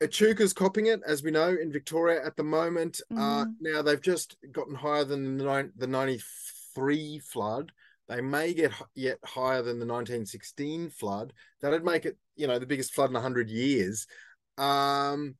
Echuca's 0.01 0.53
copping 0.53 0.87
it, 0.87 1.01
as 1.07 1.23
we 1.23 1.31
know, 1.31 1.49
in 1.49 1.71
Victoria 1.71 2.23
at 2.25 2.35
the 2.35 2.43
moment. 2.43 3.01
Uh, 3.11 3.45
mm-hmm. 3.45 3.51
now 3.61 3.81
they've 3.81 4.01
just 4.01 4.35
gotten 4.51 4.75
higher 4.75 5.05
than 5.05 5.37
the, 5.37 5.71
the 5.77 5.87
93 5.87 7.19
flood. 7.19 7.71
They 8.09 8.21
may 8.21 8.53
get 8.53 8.71
yet 8.95 9.17
higher 9.23 9.61
than 9.61 9.79
the 9.79 9.85
1916 9.85 10.89
flood. 10.89 11.33
That'd 11.61 11.85
make 11.85 12.05
it, 12.05 12.17
you 12.35 12.47
know, 12.47 12.59
the 12.59 12.65
biggest 12.65 12.93
flood 12.93 13.09
in 13.09 13.13
100 13.13 13.49
years. 13.49 14.07
Um, 14.57 15.35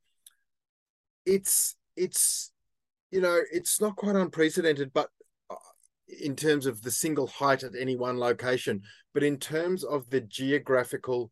it's 1.26 1.76
it's 1.96 2.50
you 3.14 3.20
know 3.20 3.40
it's 3.52 3.80
not 3.80 3.94
quite 3.94 4.16
unprecedented, 4.16 4.92
but 4.92 5.08
uh, 5.48 5.54
in 6.20 6.34
terms 6.34 6.66
of 6.66 6.82
the 6.82 6.90
single 6.90 7.28
height 7.28 7.62
at 7.62 7.76
any 7.78 7.94
one 7.94 8.18
location, 8.18 8.82
but 9.12 9.22
in 9.22 9.38
terms 9.38 9.84
of 9.84 10.10
the 10.10 10.20
geographical 10.20 11.30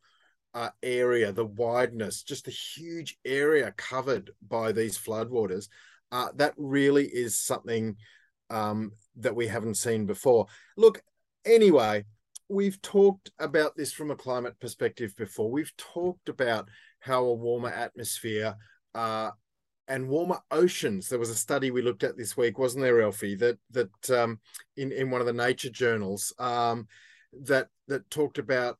uh, 0.55 0.69
area, 0.85 1.33
the 1.33 1.45
wideness, 1.45 2.23
just 2.23 2.45
the 2.45 2.53
huge 2.53 3.19
area 3.25 3.75
covered 3.77 4.31
by 4.49 4.71
these 4.71 4.97
floodwaters, 4.97 5.69
uh, 6.13 6.29
that 6.37 6.55
really 6.57 7.07
is 7.07 7.37
something 7.37 7.97
um, 8.49 8.93
that 9.17 9.35
we 9.35 9.49
haven't 9.49 9.75
seen 9.75 10.07
before. 10.07 10.47
Look, 10.77 11.03
anyway, 11.45 12.05
we've 12.49 12.81
talked 12.81 13.33
about 13.41 13.77
this 13.77 13.93
from 13.93 14.13
a 14.13 14.17
climate 14.17 14.55
perspective 14.61 15.17
before. 15.17 15.51
We've 15.51 15.77
talked 15.77 16.29
about 16.29 16.69
how 17.01 17.25
a 17.25 17.35
warmer 17.35 17.71
atmosphere 17.71 18.55
uh, 18.95 19.31
and 19.93 20.09
warmer 20.09 20.41
oceans. 20.51 21.09
There 21.09 21.19
was 21.19 21.29
a 21.29 21.35
study 21.35 21.71
we 21.71 21.83
looked 21.83 22.03
at 22.03 22.17
this 22.17 22.35
week, 22.35 22.59
wasn't 22.59 22.83
there, 22.83 23.03
Elfie? 23.03 23.35
That 23.37 23.59
that 23.73 24.11
um, 24.11 24.41
in 24.77 24.91
in 24.91 25.11
one 25.11 25.21
of 25.21 25.27
the 25.27 25.35
nature 25.35 25.69
journals 25.69 26.33
um, 26.39 26.89
that 27.43 27.69
that 27.89 28.09
talked 28.11 28.39
about 28.39 28.79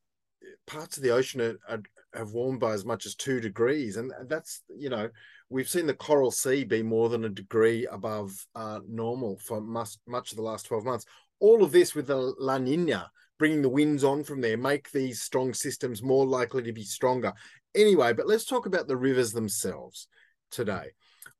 parts 0.65 0.97
of 0.97 1.03
the 1.03 1.11
ocean 1.11 1.39
are, 1.39 1.59
are, 1.69 1.83
have 2.15 2.31
warmed 2.31 2.59
by 2.59 2.73
as 2.73 2.83
much 2.83 3.05
as 3.05 3.13
two 3.13 3.39
degrees, 3.39 3.97
and 3.97 4.11
that's 4.27 4.63
you 4.75 4.89
know 4.89 5.07
we've 5.49 5.69
seen 5.69 5.85
the 5.85 5.93
coral 5.93 6.31
sea 6.31 6.63
be 6.63 6.81
more 6.81 7.09
than 7.09 7.25
a 7.25 7.29
degree 7.29 7.85
above 7.91 8.31
uh, 8.55 8.79
normal 8.89 9.37
for 9.37 9.61
much 9.61 9.97
much 10.07 10.31
of 10.31 10.37
the 10.37 10.43
last 10.43 10.65
twelve 10.65 10.83
months. 10.83 11.05
All 11.39 11.63
of 11.63 11.71
this 11.71 11.93
with 11.93 12.07
the 12.07 12.33
La 12.39 12.57
Nina 12.57 13.11
bringing 13.37 13.61
the 13.61 13.69
winds 13.69 14.03
on 14.03 14.23
from 14.23 14.41
there 14.41 14.57
make 14.57 14.89
these 14.91 15.21
strong 15.21 15.53
systems 15.53 16.01
more 16.01 16.25
likely 16.25 16.63
to 16.63 16.71
be 16.71 16.83
stronger. 16.83 17.33
Anyway, 17.75 18.13
but 18.13 18.27
let's 18.27 18.45
talk 18.45 18.65
about 18.65 18.87
the 18.87 18.95
rivers 18.95 19.31
themselves 19.31 20.07
today. 20.49 20.91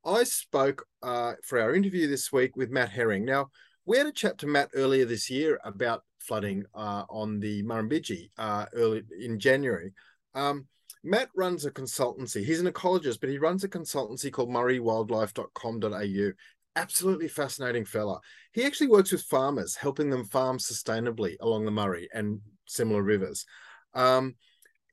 I 0.06 0.24
spoke 0.24 0.86
uh, 1.02 1.34
for 1.44 1.60
our 1.60 1.74
interview 1.74 2.08
this 2.08 2.32
week 2.32 2.58
with 2.58 2.70
Matt 2.70 2.90
Herring. 2.90 3.24
Now, 3.24 3.50
we 3.86 3.98
had 3.98 4.08
a 4.08 4.12
chat 4.12 4.38
to 4.40 4.48
Matt 4.48 4.70
earlier 4.76 5.06
this 5.06 5.30
year 5.30 5.60
about 5.64 6.04
flooding 6.20 6.66
uh, 6.76 7.04
on 7.10 7.40
the 7.40 7.64
Murrumbidgee 7.64 8.32
uh, 8.38 8.66
early 8.74 9.04
in 9.20 9.40
January. 9.40 9.94
Um, 10.36 10.68
Matt 11.04 11.30
runs 11.36 11.66
a 11.66 11.72
consultancy. 11.72 12.44
He's 12.46 12.62
an 12.62 12.72
ecologist, 12.72 13.20
but 13.20 13.30
he 13.30 13.38
runs 13.38 13.64
a 13.64 13.70
consultancy 13.70 14.32
called 14.32 14.50
murraywildlife.com.au. 14.50 16.32
Absolutely 16.76 17.28
fascinating 17.28 17.86
fella. 17.86 18.20
He 18.54 18.66
actually 18.66 18.88
works 18.88 19.12
with 19.12 19.22
farmers, 19.22 19.76
helping 19.76 20.10
them 20.10 20.26
farm 20.26 20.58
sustainably 20.58 21.36
along 21.42 21.66
the 21.66 21.72
Murray 21.72 22.10
and 22.14 22.40
similar 22.66 23.04
rivers. 23.04 23.46
Um, 23.94 24.36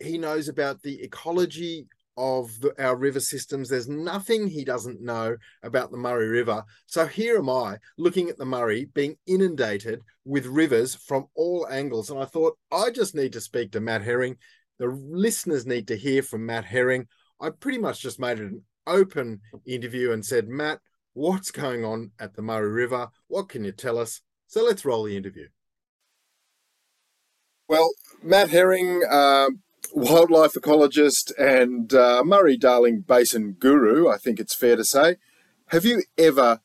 he 0.01 0.19
knows 0.19 0.49
about 0.49 0.83
the 0.83 1.01
ecology 1.03 1.87
of 2.21 2.61
the, 2.61 2.75
our 2.83 2.97
river 2.97 3.19
systems. 3.19 3.69
There's 3.69 3.89
nothing 3.89 4.47
he 4.47 4.65
doesn't 4.65 5.01
know 5.01 5.37
about 5.63 5.91
the 5.91 5.97
Murray 5.97 6.29
River. 6.29 6.63
So 6.87 7.07
here 7.07 7.39
am 7.39 7.49
I 7.49 7.79
looking 7.97 8.29
at 8.29 8.37
the 8.37 8.45
Murray 8.45 8.89
being 8.93 9.17
inundated 9.27 10.01
with 10.25 10.45
rivers 10.45 10.95
from 10.95 11.27
all 11.35 11.67
angles. 11.71 12.11
And 12.11 12.21
I 12.21 12.27
thought, 12.27 12.59
I 12.71 12.91
just 12.91 13.15
need 13.15 13.33
to 13.33 13.41
speak 13.41 13.73
to 13.73 13.81
Matt 13.81 14.03
Herring. 14.03 14.37
The 14.79 14.89
listeners 14.89 15.67
need 15.67 15.89
to 15.89 15.97
hear 15.97 16.23
from 16.23 16.45
Matt 16.45 16.65
Herring. 16.65 17.07
I 17.41 17.51
pretty 17.51 17.79
much 17.79 18.03
just 18.03 18.21
made 18.21 18.39
it 18.39 18.53
an 18.53 18.63
open 18.87 19.41
interview 19.65 20.13
and 20.13 20.25
said, 20.25 20.49
Matt, 20.49 20.81
what's 21.15 21.51
going 21.51 21.85
on 21.85 22.13
at 22.19 22.35
the 22.35 22.43
Murray 22.43 22.71
River? 22.71 23.09
What 23.29 23.49
can 23.49 23.65
you 23.65 23.73
tell 23.73 23.99
us? 23.99 24.21
So 24.47 24.63
let's 24.63 24.85
roll 24.85 25.05
the 25.05 25.17
interview. 25.17 25.49
Well, 27.69 27.91
Matt 28.23 28.51
Herring, 28.51 29.03
uh, 29.09 29.49
wildlife 29.93 30.53
ecologist 30.53 31.33
and 31.39 31.93
uh, 31.95 32.23
Murray 32.25 32.57
Darling 32.57 33.01
Basin 33.01 33.53
guru, 33.53 34.09
I 34.09 34.17
think 34.17 34.39
it's 34.39 34.55
fair 34.55 34.77
to 34.77 34.85
say. 34.85 35.17
Have 35.67 35.85
you 35.85 36.03
ever 36.19 36.61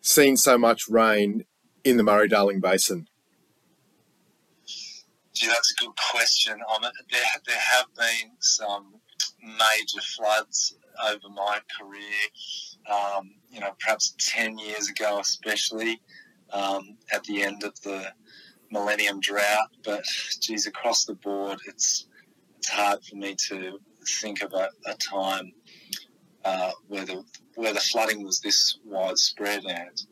seen 0.00 0.36
so 0.36 0.58
much 0.58 0.88
rain 0.88 1.44
in 1.82 1.96
the 1.96 2.02
Murray 2.02 2.28
Darling 2.28 2.60
Basin? 2.60 3.08
Gee, 5.32 5.48
that's 5.48 5.72
a 5.72 5.84
good 5.84 5.94
question. 6.12 6.54
Um, 6.72 6.82
there, 6.82 7.20
there 7.46 7.58
have 7.72 7.86
been 7.96 8.30
some 8.38 8.94
major 9.42 10.00
floods 10.16 10.76
over 11.04 11.28
my 11.34 11.58
career. 11.78 12.90
Um, 12.90 13.34
you 13.50 13.60
know, 13.60 13.74
perhaps 13.80 14.14
10 14.18 14.58
years 14.58 14.88
ago, 14.88 15.18
especially 15.18 16.00
um, 16.52 16.96
at 17.12 17.24
the 17.24 17.42
end 17.42 17.64
of 17.64 17.80
the 17.82 18.12
millennium 18.70 19.20
drought. 19.20 19.68
But 19.84 20.04
geez, 20.40 20.66
across 20.66 21.04
the 21.04 21.14
board, 21.14 21.58
it's 21.66 22.06
it's 22.64 22.72
hard 22.72 23.04
for 23.04 23.16
me 23.16 23.36
to 23.48 23.78
think 24.20 24.42
of 24.42 24.54
a, 24.54 24.70
a 24.86 24.94
time 24.94 25.52
uh, 26.46 26.70
where 26.88 27.04
the 27.04 27.22
where 27.56 27.74
the 27.74 27.80
flooding 27.80 28.24
was 28.24 28.40
this 28.40 28.78
widespread 28.86 29.62
and 29.68 30.06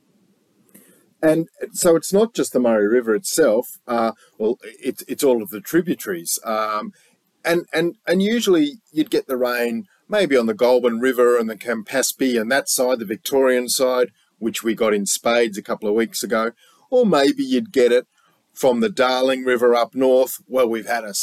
and 1.23 1.49
so 1.73 1.97
it's 1.97 2.13
not 2.13 2.35
just 2.35 2.53
the 2.53 2.61
Murray 2.61 2.89
River 2.89 3.15
itself. 3.15 3.79
Uh, 3.87 4.13
well, 4.39 4.59
it's 4.63 5.03
it's 5.09 5.23
all 5.23 5.41
of 5.43 5.51
the 5.51 5.61
tributaries, 5.61 6.39
um, 6.45 6.93
and 7.45 7.65
and 7.73 7.97
and 8.07 8.23
usually 8.23 8.81
you'd 8.91 9.11
get 9.11 9.29
the 9.29 9.37
rain 9.37 9.87
maybe 10.09 10.37
on 10.37 10.47
the 10.47 10.53
Goulburn 10.53 10.99
River 11.01 11.39
and 11.39 11.49
the 11.49 11.57
Campaspe 11.57 12.39
and 12.39 12.51
that 12.51 12.69
side, 12.69 12.99
the 12.99 13.05
Victorian 13.07 13.69
side, 13.69 14.11
which 14.39 14.63
we 14.63 14.75
got 14.75 14.93
in 14.93 15.07
spades 15.07 15.57
a 15.57 15.63
couple 15.63 15.89
of 15.89 15.95
weeks 15.95 16.23
ago, 16.23 16.51
or 16.91 17.07
maybe 17.07 17.45
you'd 17.45 17.73
get 17.73 17.93
it 17.93 18.07
from 18.53 18.81
the 18.81 18.91
Darling 18.91 19.45
River 19.45 19.75
up 19.75 19.95
north, 19.95 20.39
well, 20.47 20.69
we've 20.69 20.87
had 20.87 21.05
a 21.05 21.15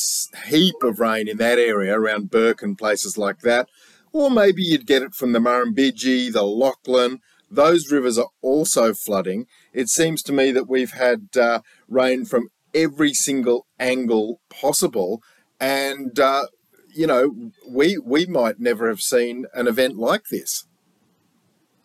heap 0.48 0.76
of 0.82 1.00
rain 1.00 1.28
in 1.28 1.38
that 1.38 1.60
area 1.60 1.98
around 1.98 2.32
Bourke 2.32 2.62
and 2.63 2.78
places 2.78 3.18
like 3.18 3.39
that. 3.42 3.70
Or 4.12 4.32
maybe 4.32 4.63
you'd 4.63 4.88
get 4.88 5.04
it 5.04 5.13
from 5.13 5.34
the 5.34 5.39
Murrumbidgee, 5.39 6.34
the 6.34 6.44
Lachlan. 6.44 7.22
Those 7.52 7.92
rivers 7.92 8.18
are 8.18 8.30
also 8.42 8.94
flooding. 8.94 9.46
It 9.74 9.89
seems 9.89 10.24
to 10.24 10.34
me 10.34 10.52
that 10.52 10.68
we've 10.68 10.92
had 10.92 11.30
uh, 11.38 11.62
rain 11.88 12.26
from 12.26 12.50
every 12.74 13.13
single 13.13 13.68
angle 13.80 14.42
possible. 14.50 15.22
And, 15.60 16.20
uh, 16.20 16.48
you 16.94 17.06
know, 17.06 17.52
we, 17.68 17.98
we 17.98 18.26
might 18.26 18.60
never 18.60 18.88
have 18.89 19.02
seen 19.02 19.46
an 19.54 19.68
event 19.68 19.98
like 19.98 20.26
this. 20.32 20.65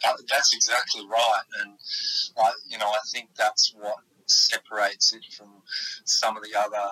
That's 0.03 0.55
exactly 0.55 1.07
right. 1.07 1.45
And, 1.63 1.79
I, 2.39 2.53
you 2.67 2.79
know, 2.79 2.89
I 2.89 2.99
think 3.13 3.31
that's 3.37 3.75
what 3.79 3.99
separates 4.27 5.13
it 5.13 5.25
from 5.37 5.63
some 6.05 6.37
of 6.37 6.43
the 6.43 6.59
other 6.59 6.91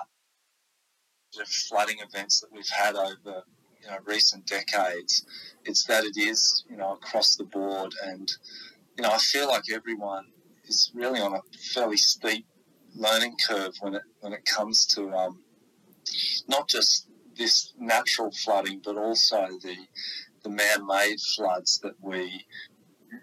flooding 1.67 1.97
events 1.99 2.39
that 2.39 2.51
we've 2.51 2.69
had 2.69 2.95
over 2.95 3.43
you 3.81 3.89
know 3.89 3.97
recent 4.05 4.45
decades. 4.45 5.25
It's 5.65 5.83
that 5.85 6.03
it 6.03 6.17
is 6.17 6.65
you 6.69 6.77
know 6.77 6.93
across 6.93 7.35
the 7.35 7.45
board, 7.45 7.93
and 8.03 8.31
you 8.97 9.03
know 9.03 9.11
I 9.11 9.17
feel 9.17 9.47
like 9.47 9.63
everyone 9.73 10.25
is 10.65 10.91
really 10.93 11.19
on 11.19 11.33
a 11.33 11.41
fairly 11.73 11.97
steep 11.97 12.45
learning 12.95 13.35
curve 13.47 13.73
when 13.81 13.95
it 13.95 14.03
when 14.21 14.33
it 14.33 14.45
comes 14.45 14.85
to 14.87 15.09
um, 15.11 15.39
not 16.47 16.67
just 16.67 17.07
this 17.35 17.73
natural 17.79 18.31
flooding, 18.31 18.81
but 18.83 18.97
also 18.97 19.47
the 19.61 19.75
the 20.43 20.49
man-made 20.49 21.19
floods 21.35 21.79
that 21.83 21.95
we 22.01 22.45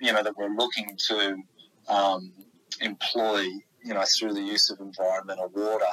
you 0.00 0.12
know 0.12 0.22
that 0.22 0.36
we're 0.36 0.54
looking 0.54 0.96
to 1.08 1.36
um, 1.88 2.32
employ 2.80 3.46
you 3.82 3.94
know, 3.94 4.04
through 4.18 4.34
the 4.34 4.42
use 4.42 4.70
of 4.70 4.80
environmental 4.80 5.50
water. 5.54 5.84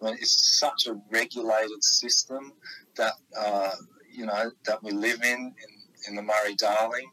I 0.00 0.04
mean, 0.04 0.14
it's 0.14 0.58
such 0.58 0.86
a 0.86 0.94
regulated 1.10 1.82
system 1.82 2.52
that, 2.96 3.14
uh, 3.38 3.72
you 4.10 4.26
know, 4.26 4.50
that 4.66 4.82
we 4.82 4.92
live 4.92 5.22
in, 5.22 5.54
in, 5.62 5.70
in 6.08 6.14
the 6.16 6.22
Murray-Darling. 6.22 7.10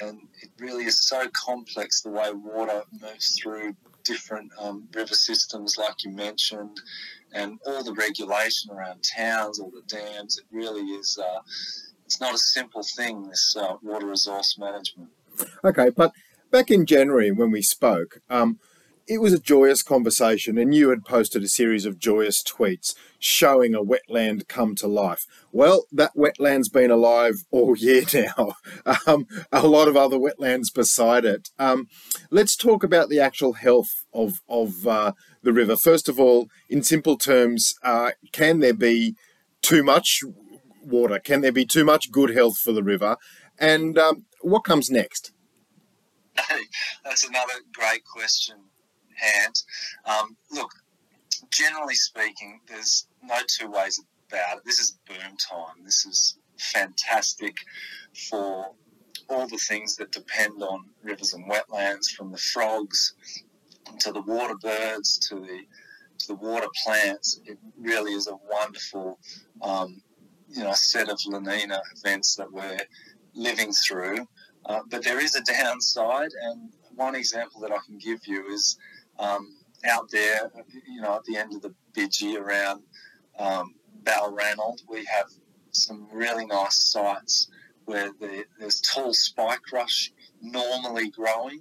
And 0.00 0.20
it 0.40 0.50
really 0.58 0.84
is 0.84 1.06
so 1.06 1.28
complex 1.32 2.02
the 2.02 2.10
way 2.10 2.32
water 2.32 2.82
moves 3.00 3.38
through 3.40 3.74
different 4.04 4.50
um, 4.58 4.88
river 4.94 5.14
systems, 5.14 5.78
like 5.78 6.04
you 6.04 6.10
mentioned, 6.10 6.76
and 7.32 7.58
all 7.64 7.84
the 7.84 7.94
regulation 7.94 8.72
around 8.72 9.04
towns, 9.16 9.60
all 9.60 9.70
the 9.70 9.82
dams. 9.86 10.38
It 10.38 10.44
really 10.50 10.82
is. 10.82 11.18
Uh, 11.18 11.40
it's 12.04 12.20
not 12.20 12.34
a 12.34 12.38
simple 12.38 12.82
thing. 12.82 13.28
This 13.28 13.56
uh, 13.58 13.76
water 13.82 14.06
resource 14.06 14.58
management. 14.58 15.10
Okay, 15.64 15.90
but 15.90 16.12
back 16.50 16.70
in 16.70 16.84
January 16.84 17.30
when 17.30 17.50
we 17.50 17.62
spoke, 17.62 18.20
um, 18.28 18.58
it 19.06 19.20
was 19.20 19.32
a 19.32 19.38
joyous 19.38 19.82
conversation, 19.82 20.58
and 20.58 20.74
you 20.74 20.90
had 20.90 21.04
posted 21.04 21.42
a 21.42 21.48
series 21.48 21.84
of 21.84 21.98
joyous 21.98 22.42
tweets 22.42 22.94
showing 23.18 23.74
a 23.74 23.82
wetland 23.82 24.48
come 24.48 24.74
to 24.76 24.86
life. 24.86 25.26
Well, 25.50 25.84
that 25.92 26.14
wetland's 26.16 26.68
been 26.68 26.90
alive 26.90 27.44
all 27.50 27.76
year 27.78 28.04
now. 28.14 28.54
Um, 29.06 29.26
a 29.50 29.66
lot 29.66 29.88
of 29.88 29.96
other 29.96 30.18
wetlands 30.18 30.72
beside 30.72 31.24
it. 31.24 31.50
Um, 31.58 31.88
let's 32.30 32.56
talk 32.56 32.82
about 32.84 33.08
the 33.08 33.20
actual 33.20 33.54
health 33.54 34.04
of 34.12 34.40
of 34.48 34.86
uh, 34.86 35.12
the 35.42 35.52
river. 35.52 35.76
First 35.76 36.08
of 36.08 36.18
all, 36.18 36.48
in 36.68 36.82
simple 36.82 37.16
terms, 37.16 37.74
uh, 37.82 38.12
can 38.32 38.60
there 38.60 38.74
be 38.74 39.14
too 39.60 39.82
much 39.82 40.20
water? 40.84 41.18
Can 41.18 41.40
there 41.40 41.52
be 41.52 41.64
too 41.64 41.84
much 41.84 42.10
good 42.10 42.30
health 42.30 42.58
for 42.58 42.72
the 42.72 42.82
river? 42.82 43.16
And 43.58 43.98
um, 43.98 44.26
what 44.40 44.64
comes 44.64 44.90
next? 44.90 45.32
That's 47.04 47.28
another 47.28 47.54
great 47.72 48.04
question, 48.04 48.56
Ant. 49.22 49.62
Um, 50.04 50.36
look, 50.50 50.70
generally 51.50 51.94
speaking, 51.94 52.60
there's 52.68 53.06
no 53.22 53.38
two 53.46 53.70
ways 53.70 54.00
about 54.28 54.58
it. 54.58 54.64
This 54.64 54.78
is 54.78 54.98
boom 55.06 55.36
time. 55.36 55.84
This 55.84 56.04
is 56.06 56.38
fantastic 56.58 57.56
for 58.28 58.72
all 59.28 59.46
the 59.48 59.58
things 59.58 59.96
that 59.96 60.12
depend 60.12 60.62
on 60.62 60.86
rivers 61.02 61.32
and 61.32 61.50
wetlands, 61.50 62.10
from 62.16 62.30
the 62.32 62.38
frogs 62.38 63.14
to 64.00 64.12
the 64.12 64.22
water 64.22 64.54
birds 64.60 65.18
to 65.28 65.36
the 65.36 65.60
to 66.18 66.28
the 66.28 66.34
water 66.34 66.68
plants. 66.84 67.40
It 67.44 67.58
really 67.78 68.12
is 68.12 68.28
a 68.28 68.36
wonderful, 68.50 69.18
um, 69.60 70.00
you 70.48 70.62
know, 70.62 70.72
set 70.74 71.08
of 71.08 71.18
La 71.26 71.38
Nina 71.38 71.80
events 71.96 72.36
that 72.36 72.52
we're 72.52 72.78
living 73.34 73.72
through. 73.72 74.26
Uh, 74.66 74.80
but 74.88 75.02
there 75.02 75.20
is 75.20 75.34
a 75.34 75.42
downside, 75.42 76.30
and 76.44 76.70
one 76.94 77.16
example 77.16 77.60
that 77.60 77.72
I 77.72 77.78
can 77.84 77.98
give 77.98 78.20
you 78.26 78.46
is 78.52 78.76
um, 79.18 79.56
out 79.84 80.10
there, 80.10 80.50
you 80.86 81.00
know, 81.00 81.16
at 81.16 81.24
the 81.24 81.36
end 81.36 81.54
of 81.54 81.62
the 81.62 81.74
Bidgee 81.94 82.36
around 82.38 82.82
um, 83.38 83.74
Balranald, 84.04 84.78
we 84.88 85.04
have 85.04 85.26
some 85.70 86.06
really 86.12 86.46
nice 86.46 86.90
sites 86.92 87.48
where 87.84 88.10
the, 88.20 88.44
there's 88.58 88.80
tall 88.80 89.12
spike 89.12 89.72
rush 89.72 90.12
normally 90.40 91.10
growing. 91.10 91.60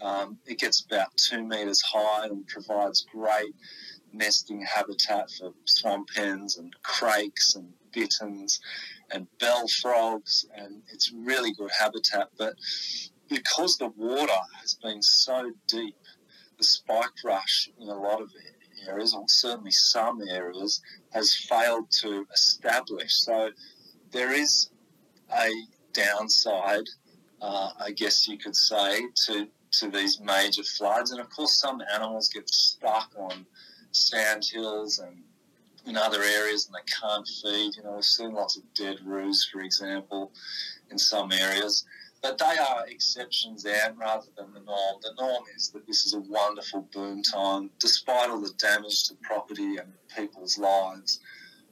Um, 0.00 0.38
it 0.46 0.58
gets 0.58 0.84
about 0.84 1.16
two 1.16 1.44
metres 1.44 1.80
high 1.82 2.26
and 2.26 2.46
provides 2.46 3.06
great 3.12 3.54
nesting 4.12 4.62
habitat 4.62 5.30
for 5.30 5.52
swamp 5.64 6.08
hens 6.14 6.58
and 6.58 6.74
crakes 6.82 7.54
and 7.54 7.72
bitterns 7.92 8.60
and 9.10 9.26
bell 9.38 9.66
frogs, 9.80 10.46
and 10.54 10.82
it's 10.92 11.12
really 11.12 11.52
good 11.52 11.70
habitat. 11.78 12.28
But 12.38 12.54
because 13.28 13.76
the 13.78 13.88
water 13.96 14.32
has 14.60 14.74
been 14.82 15.02
so 15.02 15.52
deep, 15.66 15.96
the 16.62 16.68
spike 16.68 17.24
rush 17.24 17.68
in 17.80 17.88
a 17.88 17.94
lot 17.94 18.20
of 18.20 18.30
areas, 18.86 19.14
or 19.14 19.24
certainly 19.26 19.72
some 19.72 20.20
areas, 20.30 20.80
has 21.10 21.34
failed 21.34 21.90
to 21.90 22.24
establish. 22.32 23.12
So 23.14 23.50
there 24.12 24.32
is 24.32 24.70
a 25.36 25.50
downside, 25.92 26.88
uh, 27.40 27.70
I 27.80 27.90
guess 27.90 28.28
you 28.28 28.38
could 28.38 28.54
say, 28.54 29.00
to 29.26 29.48
to 29.78 29.90
these 29.90 30.20
major 30.20 30.62
floods. 30.62 31.10
And 31.10 31.20
of 31.20 31.30
course, 31.30 31.58
some 31.58 31.82
animals 31.94 32.28
get 32.28 32.48
stuck 32.48 33.10
on 33.18 33.46
sand 33.90 34.44
hills 34.52 34.98
and 34.98 35.16
in 35.84 35.96
other 35.96 36.22
areas 36.22 36.66
and 36.66 36.74
they 36.76 36.86
can't 37.00 37.26
feed. 37.26 37.74
You 37.76 37.82
know, 37.82 37.94
we've 37.94 38.04
seen 38.04 38.32
lots 38.34 38.56
of 38.56 38.62
dead 38.74 38.98
roos, 39.04 39.48
for 39.50 39.62
example, 39.62 40.30
in 40.90 40.98
some 40.98 41.32
areas. 41.32 41.84
But 42.22 42.38
they 42.38 42.56
are 42.56 42.86
exceptions, 42.86 43.64
and 43.64 43.98
rather 43.98 44.28
than 44.36 44.52
the 44.52 44.60
norm. 44.60 44.96
The 45.02 45.14
norm 45.18 45.42
is 45.56 45.70
that 45.70 45.86
this 45.86 46.04
is 46.06 46.14
a 46.14 46.20
wonderful 46.20 46.88
boom 46.92 47.22
time, 47.22 47.70
despite 47.80 48.30
all 48.30 48.40
the 48.40 48.52
damage 48.58 49.08
to 49.08 49.14
property 49.22 49.76
and 49.76 49.92
people's 50.16 50.56
lives, 50.56 51.18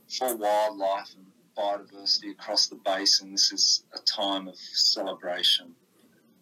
for 0.08 0.36
wildlife 0.36 1.14
and 1.16 1.26
biodiversity 1.56 2.32
across 2.32 2.66
the 2.66 2.76
basin. 2.84 3.32
This 3.32 3.52
is 3.52 3.84
a 3.94 3.98
time 4.00 4.48
of 4.48 4.56
celebration. 4.56 5.74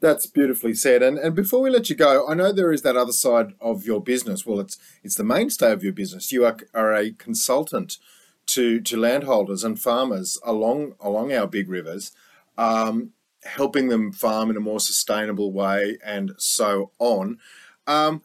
That's 0.00 0.26
beautifully 0.26 0.74
said. 0.74 1.02
And 1.02 1.18
and 1.18 1.34
before 1.34 1.60
we 1.60 1.70
let 1.70 1.90
you 1.90 1.96
go, 1.96 2.26
I 2.28 2.34
know 2.34 2.52
there 2.52 2.72
is 2.72 2.82
that 2.82 2.96
other 2.96 3.12
side 3.12 3.54
of 3.60 3.84
your 3.84 4.00
business. 4.00 4.46
Well, 4.46 4.60
it's 4.60 4.78
it's 5.02 5.16
the 5.16 5.24
mainstay 5.24 5.72
of 5.72 5.82
your 5.82 5.92
business. 5.92 6.30
You 6.30 6.44
are, 6.44 6.56
are 6.72 6.94
a 6.94 7.10
consultant 7.12 7.98
to 8.46 8.80
to 8.80 8.96
landholders 8.96 9.64
and 9.64 9.78
farmers 9.78 10.38
along 10.44 10.94
along 11.00 11.32
our 11.32 11.48
big 11.48 11.68
rivers, 11.68 12.12
um, 12.56 13.10
helping 13.48 13.88
them 13.88 14.12
farm 14.12 14.50
in 14.50 14.56
a 14.56 14.60
more 14.60 14.80
sustainable 14.80 15.52
way 15.52 15.98
and 16.04 16.32
so 16.38 16.90
on. 16.98 17.38
Um, 17.86 18.22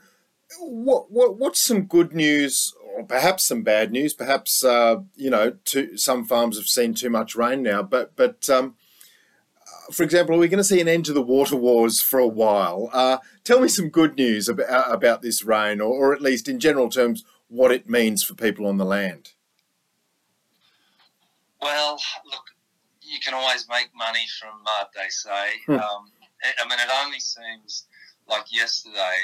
what 0.59 1.11
what 1.11 1.37
what's 1.37 1.61
some 1.61 1.83
good 1.83 2.13
news 2.13 2.73
or 2.95 3.03
perhaps 3.03 3.47
some 3.47 3.63
bad 3.63 3.91
news? 3.91 4.13
Perhaps 4.13 4.63
uh, 4.63 4.97
you 5.15 5.29
know, 5.29 5.53
to, 5.65 5.97
some 5.97 6.25
farms 6.25 6.57
have 6.57 6.67
seen 6.67 6.93
too 6.93 7.09
much 7.09 7.35
rain 7.35 7.63
now, 7.63 7.81
but 7.81 8.15
but 8.15 8.49
um, 8.49 8.75
for 9.91 10.03
example, 10.03 10.35
are 10.35 10.39
we 10.39 10.47
going 10.47 10.57
to 10.57 10.63
see 10.63 10.81
an 10.81 10.87
end 10.87 11.05
to 11.05 11.13
the 11.13 11.21
water 11.21 11.55
wars 11.55 12.01
for 12.01 12.19
a 12.19 12.27
while? 12.27 12.89
Uh, 12.93 13.17
tell 13.43 13.59
me 13.59 13.67
some 13.67 13.89
good 13.89 14.15
news 14.15 14.47
about, 14.47 14.69
uh, 14.69 14.91
about 14.91 15.21
this 15.21 15.43
rain, 15.43 15.81
or, 15.81 15.91
or, 15.91 16.13
at 16.13 16.21
least 16.21 16.47
in 16.47 16.59
general 16.59 16.89
terms, 16.89 17.23
what 17.47 17.71
it 17.71 17.89
means 17.89 18.23
for 18.23 18.33
people 18.33 18.65
on 18.65 18.77
the 18.77 18.85
land. 18.85 19.31
Well, 21.61 21.99
look, 22.25 22.52
you 23.13 23.19
can 23.19 23.33
always 23.35 23.67
make 23.69 23.89
money 23.95 24.25
from 24.39 24.63
mud, 24.63 24.87
they 24.95 25.09
say. 25.09 25.45
Hmm. 25.67 25.73
Um, 25.73 26.11
I 26.59 26.67
mean, 26.67 26.79
it 26.79 26.89
only 27.03 27.19
seems 27.19 27.85
like 28.27 28.45
yesterday 28.51 29.15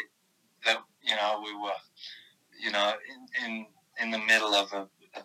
that 0.65 0.77
you 1.01 1.15
know 1.15 1.41
we 1.43 1.53
were, 1.55 1.81
you 2.61 2.71
know, 2.71 2.93
in 3.09 3.45
in, 3.45 3.65
in 4.01 4.11
the 4.11 4.19
middle 4.19 4.53
of 4.53 4.71
a, 4.73 4.87
a 5.17 5.23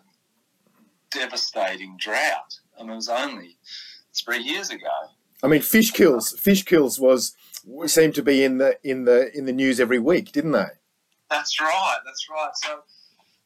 devastating 1.11 1.95
drought. 1.97 2.59
I 2.79 2.83
mean, 2.83 2.93
it 2.93 2.95
was 2.95 3.09
only 3.09 3.57
three 4.13 4.41
years 4.41 4.71
ago. 4.71 4.87
I 5.43 5.47
mean, 5.47 5.61
fish 5.61 5.91
kills. 5.91 6.31
Fish 6.31 6.63
kills 6.63 6.99
was 6.99 7.35
seemed 7.85 8.15
to 8.15 8.23
be 8.23 8.43
in 8.43 8.57
the 8.57 8.77
in 8.83 9.05
the 9.05 9.35
in 9.37 9.45
the 9.45 9.53
news 9.53 9.79
every 9.79 9.99
week, 9.99 10.31
didn't 10.31 10.53
they? 10.53 10.69
That's 11.29 11.59
right. 11.59 11.97
That's 12.05 12.27
right. 12.29 12.51
So, 12.55 12.79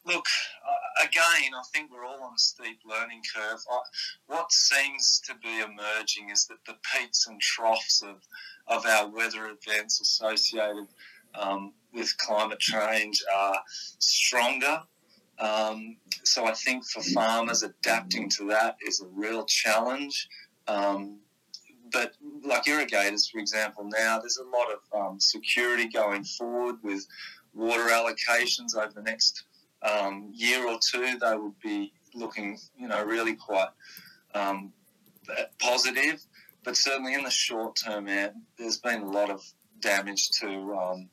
look, 0.09 0.25
uh, 0.67 1.05
again, 1.05 1.53
I 1.55 1.63
think 1.73 1.91
we're 1.91 2.05
all 2.05 2.23
on 2.23 2.33
a 2.33 2.37
steep 2.39 2.79
learning 2.85 3.21
curve. 3.35 3.59
I, 3.69 3.79
what 4.27 4.51
seems 4.51 5.21
to 5.25 5.35
be 5.35 5.59
emerging 5.59 6.29
is 6.31 6.47
that 6.47 6.57
the 6.65 6.75
peaks 6.93 7.27
and 7.27 7.39
troughs 7.39 8.01
of 8.01 8.17
of 8.67 8.85
our 8.85 9.07
weather 9.09 9.47
events 9.47 9.99
associated 9.99 10.87
um, 11.33 11.73
with 11.93 12.15
climate 12.17 12.59
change 12.59 13.23
are 13.35 13.59
stronger. 13.99 14.81
Um, 15.39 15.97
so 16.23 16.45
I 16.45 16.53
think 16.53 16.85
for 16.85 17.01
farmers, 17.01 17.63
adapting 17.63 18.29
to 18.37 18.47
that 18.49 18.75
is 18.85 19.01
a 19.01 19.07
real 19.07 19.45
challenge. 19.45 20.27
Um, 20.67 21.19
but 21.91 22.13
like 22.43 22.67
irrigators, 22.67 23.27
for 23.29 23.39
example, 23.39 23.89
now 23.97 24.19
there's 24.19 24.37
a 24.37 24.55
lot 24.55 24.67
of 24.71 24.99
um, 24.99 25.19
security 25.19 25.87
going 25.87 26.23
forward 26.23 26.75
with 26.83 27.07
water 27.53 27.87
allocations 27.87 28.75
over 28.75 28.91
the 28.93 29.01
next 29.01 29.45
um, 29.81 30.31
year 30.33 30.67
or 30.67 30.79
two. 30.81 31.17
They 31.19 31.35
would 31.35 31.59
be 31.61 31.93
looking, 32.13 32.57
you 32.77 32.87
know, 32.87 33.03
really 33.03 33.35
quite 33.35 33.69
um, 34.33 34.73
positive. 35.59 36.23
But 36.63 36.75
certainly 36.75 37.13
in 37.13 37.23
the 37.23 37.29
short 37.29 37.77
term, 37.83 38.05
there's 38.05 38.77
been 38.77 39.01
a 39.01 39.11
lot 39.11 39.29
of 39.29 39.41
damage 39.79 40.29
to 40.41 40.73
um, 40.73 41.09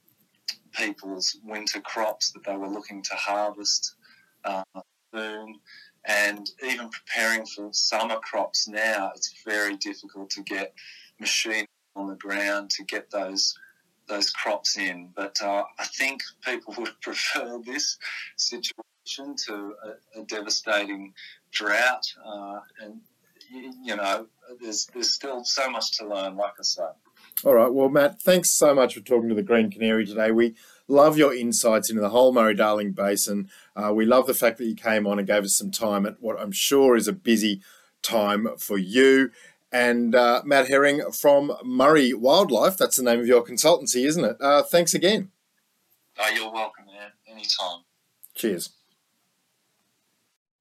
people's 0.73 1.39
winter 1.45 1.81
crops 1.81 2.33
that 2.33 2.45
they 2.45 2.57
were 2.57 2.69
looking 2.69 3.03
to 3.03 3.15
harvest 3.15 3.95
uh, 4.45 4.65
soon 5.15 5.61
and 6.07 6.49
even 6.63 6.89
preparing 6.89 7.45
for 7.47 7.69
summer 7.73 8.17
crops 8.17 8.69
now, 8.69 9.11
it's 9.15 9.35
very 9.45 9.77
difficult 9.77 10.31
to 10.31 10.43
get 10.43 10.73
machine 11.19 11.67
on 11.97 12.07
the 12.07 12.15
ground 12.15 12.71
to 12.71 12.85
get 12.85 13.11
those 13.11 13.55
those 14.09 14.31
crops 14.31 14.77
in. 14.77 15.11
But 15.15 15.37
uh, 15.43 15.65
I 15.79 15.85
think 15.87 16.23
people 16.45 16.75
would 16.79 16.93
prefer 17.03 17.59
this 17.65 17.99
situation 18.37 19.37
to 19.47 19.75
a, 19.85 20.21
a 20.21 20.25
devastating 20.25 21.13
drought, 21.53 22.07
uh, 22.25 22.61
and 22.81 23.01
you 23.51 23.97
know, 23.97 24.27
there's 24.61 24.87
there's 24.93 25.13
still 25.13 25.45
so 25.45 25.71
much 25.71 25.99
to 25.99 26.09
learn. 26.09 26.37
Like 26.37 26.55
I 26.59 26.63
say. 26.63 26.83
All 27.45 27.55
right. 27.55 27.73
Well, 27.73 27.91
Matt, 27.91 28.23
thanks 28.23 28.51
so 28.51 28.75
much 28.75 28.95
for 28.95 29.01
talking 29.01 29.29
to 29.29 29.35
the 29.35 29.43
Green 29.43 29.71
Canary 29.71 30.07
today. 30.07 30.31
We 30.31 30.55
love 30.89 31.19
your 31.19 31.35
insights 31.35 31.91
into 31.91 32.01
the 32.01 32.09
whole 32.09 32.33
Murray 32.33 32.55
Darling 32.55 32.93
Basin. 32.93 33.51
Uh, 33.75 33.93
we 33.93 34.07
love 34.07 34.27
the 34.27 34.35
fact 34.35 34.57
that 34.59 34.65
you 34.65 34.75
came 34.75 35.07
on 35.07 35.19
and 35.19 35.29
gave 35.29 35.45
us 35.45 35.57
some 35.57 35.71
time 35.71 36.07
at 36.07 36.17
what 36.21 36.41
I'm 36.41 36.53
sure 36.53 36.97
is 36.97 37.09
a 37.09 37.13
busy 37.13 37.61
time 38.01 38.49
for 38.59 38.79
you. 38.79 39.31
And 39.77 40.15
uh, 40.15 40.41
Matt 40.43 40.69
Herring 40.69 41.03
from 41.13 41.53
Murray 41.63 42.15
Wildlife, 42.15 42.79
that's 42.79 42.97
the 42.97 43.03
name 43.03 43.21
of 43.21 43.27
your 43.27 43.45
consultancy, 43.45 44.07
isn't 44.07 44.25
it? 44.25 44.39
Uh, 44.41 44.63
thanks 44.63 44.95
again. 44.95 45.31
Oh, 46.19 46.31
you're 46.35 46.51
welcome, 46.51 46.87
man. 46.87 47.11
Anytime. 47.29 47.81
Cheers. 48.35 48.71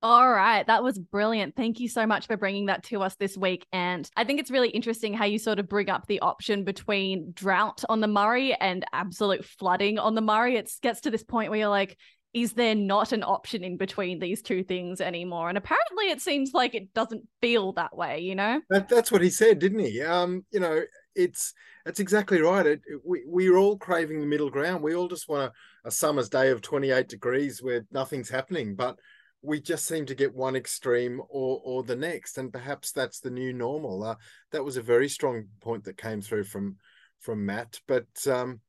All 0.04 0.30
right, 0.30 0.67
that 0.67 0.84
was 0.84 0.99
brilliant. 0.99 1.56
Thank 1.56 1.80
you 1.80 1.88
so 1.88 2.06
much 2.06 2.28
for 2.28 2.36
bringing 2.36 2.65
that 2.65 2.84
to 2.86 3.01
us 3.01 3.15
this 3.15 3.38
week. 3.38 3.65
And 3.71 4.08
I 4.17 4.25
think 4.25 4.41
it's 4.41 4.51
really 4.51 4.69
interesting 4.69 5.13
how 5.13 5.23
you 5.23 5.39
sort 5.39 5.60
of 5.60 5.69
bring 5.69 5.89
up 5.89 6.08
the 6.08 6.19
option 6.19 6.65
between 6.65 7.32
drought 7.32 7.86
on 7.88 8.01
the 8.01 8.08
Murray 8.08 8.54
and 8.54 8.86
absolute 8.91 9.45
flooding 9.45 9.97
on 9.97 10.15
the 10.15 10.21
Murray. 10.21 10.58
It 10.58 10.69
gets 10.82 10.99
to 11.01 11.10
this 11.10 11.23
point 11.23 11.51
where 11.51 11.60
you're 11.60 11.69
like, 11.69 11.97
is 12.36 12.52
there 12.52 12.76
not 12.76 13.13
an 13.13 13.24
option 13.24 13.63
in 13.63 13.78
between 13.78 14.19
these 14.19 14.41
two 14.41 14.62
things 14.62 15.00
anymore? 15.00 15.48
And 15.48 15.58
apparently, 15.58 16.10
it 16.10 16.19
seems 16.21 16.54
like 16.54 16.76
it 16.76 16.93
doesn't 16.93 17.24
feel 17.41 17.71
that 17.74 17.95
way. 17.95 18.19
You 18.19 18.36
know, 18.36 18.62
that, 18.69 18.89
that's 18.89 19.10
what 19.10 19.21
he 19.21 19.30
said, 19.30 19.58
didn't 19.58 19.80
he? 19.80 20.02
Um, 20.02 20.43
you 20.52 20.60
know, 20.60 20.82
it's 21.15 21.54
that's 21.86 22.02
exactly 22.02 22.41
right. 22.41 22.65
It, 22.65 22.82
we 23.06 23.24
we're 23.26 23.56
all 23.56 23.78
craving 23.78 24.19
the 24.19 24.28
middle 24.28 24.50
ground. 24.50 24.84
We 24.84 24.95
all 24.95 25.08
just 25.08 25.30
want 25.30 25.54
a, 25.86 25.88
a 25.88 25.91
summer's 25.91 26.28
day 26.28 26.52
of 26.52 26.62
28 26.62 27.08
degrees 27.08 27.63
where 27.63 27.86
nothing's 27.89 28.30
happening, 28.30 28.76
but 28.76 29.00
we 29.41 29.62
just 29.62 29.86
seem 29.86 30.06
to 30.08 30.15
get 30.15 30.36
one 30.36 30.58
extreme 30.58 31.21
or 31.30 31.62
or 31.63 31.84
the 31.84 31.95
next, 31.95 32.38
and 32.38 32.52
perhaps 32.52 32.91
that's 32.91 33.21
the 33.21 33.32
new 33.32 33.54
normal. 33.54 34.04
Uh, 34.04 34.15
that 34.52 34.65
was 34.65 34.76
a 34.76 34.82
very 34.82 35.08
strong 35.08 35.45
point 35.62 35.86
that 35.86 35.98
came 35.98 36.21
through 36.21 36.43
from 36.43 36.76
from 37.21 37.45
Matt, 37.45 37.80
but 37.88 38.08
um, 38.28 38.60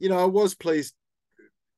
you 0.00 0.08
know, 0.08 0.18
I 0.18 0.24
was 0.24 0.56
pleased 0.56 0.96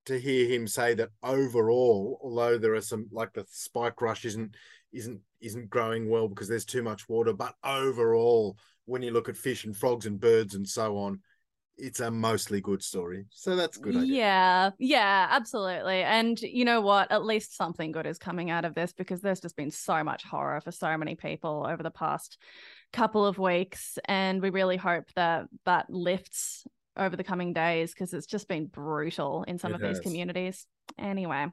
to 0.07 0.21
hear 0.21 0.49
him 0.49 0.67
say 0.67 0.95
that 0.95 1.11
overall, 1.23 2.21
although 2.23 2.59
there 2.59 2.75
are 2.75 2.81
some 2.81 3.07
like 3.11 3.33
the 3.33 3.45
spike 3.49 4.01
rush 4.01 4.25
isn't 4.25 4.55
isn't 4.93 5.21
isn't 5.41 5.71
growing 5.71 6.09
well 6.09 6.29
because 6.29 6.49
there's 6.49 6.65
too 6.65 6.83
much 6.83 7.09
water, 7.09 7.33
but 7.33 7.55
overall, 7.65 8.57
when 8.87 9.03
you 9.03 9.11
look 9.11 9.29
at 9.29 9.37
fish 9.37 9.65
and 9.65 9.77
frogs 9.77 10.07
and 10.07 10.21
birds 10.21 10.55
and 10.55 10.69
so 10.69 10.97
on, 10.99 11.21
it's 11.77 12.01
a 12.01 12.11
mostly 12.11 12.61
good 12.61 12.83
story. 12.83 13.25
So 13.31 13.57
that's 13.57 13.77
good. 13.77 13.95
Yeah, 14.07 14.71
yeah, 14.79 15.27
absolutely. 15.31 16.03
And 16.03 16.41
you 16.41 16.65
know 16.65 16.81
what? 16.81 17.11
At 17.11 17.25
least 17.25 17.57
something 17.57 17.93
good 17.93 18.07
is 18.07 18.19
coming 18.19 18.51
out 18.51 18.65
of 18.65 18.75
this 18.75 18.93
because 18.93 19.21
there's 19.21 19.41
just 19.41 19.57
been 19.57 19.71
so 19.71 20.05
much 20.05 20.25
horror 20.25 20.61
for 20.61 20.71
so 20.71 20.97
many 20.97 21.17
people 21.17 21.67
over 21.69 21.83
the 21.83 21.91
past 21.91 22.39
couple 22.93 23.27
of 23.27 23.39
weeks. 23.39 23.99
And 24.05 24.41
we 24.41 24.51
really 24.51 24.77
hope 24.77 25.07
that 25.17 25.47
that 25.67 25.91
lifts 25.91 26.65
over 26.97 27.17
the 27.17 27.25
coming 27.25 27.53
days 27.53 27.93
because 27.93 28.15
it's 28.15 28.27
just 28.27 28.49
been 28.49 28.67
brutal 28.67 29.45
in 29.45 29.59
some 29.59 29.73
It 29.73 29.77
of 29.77 29.81
these 29.83 30.01
communities. 30.01 30.67
Anyway, 30.99 31.47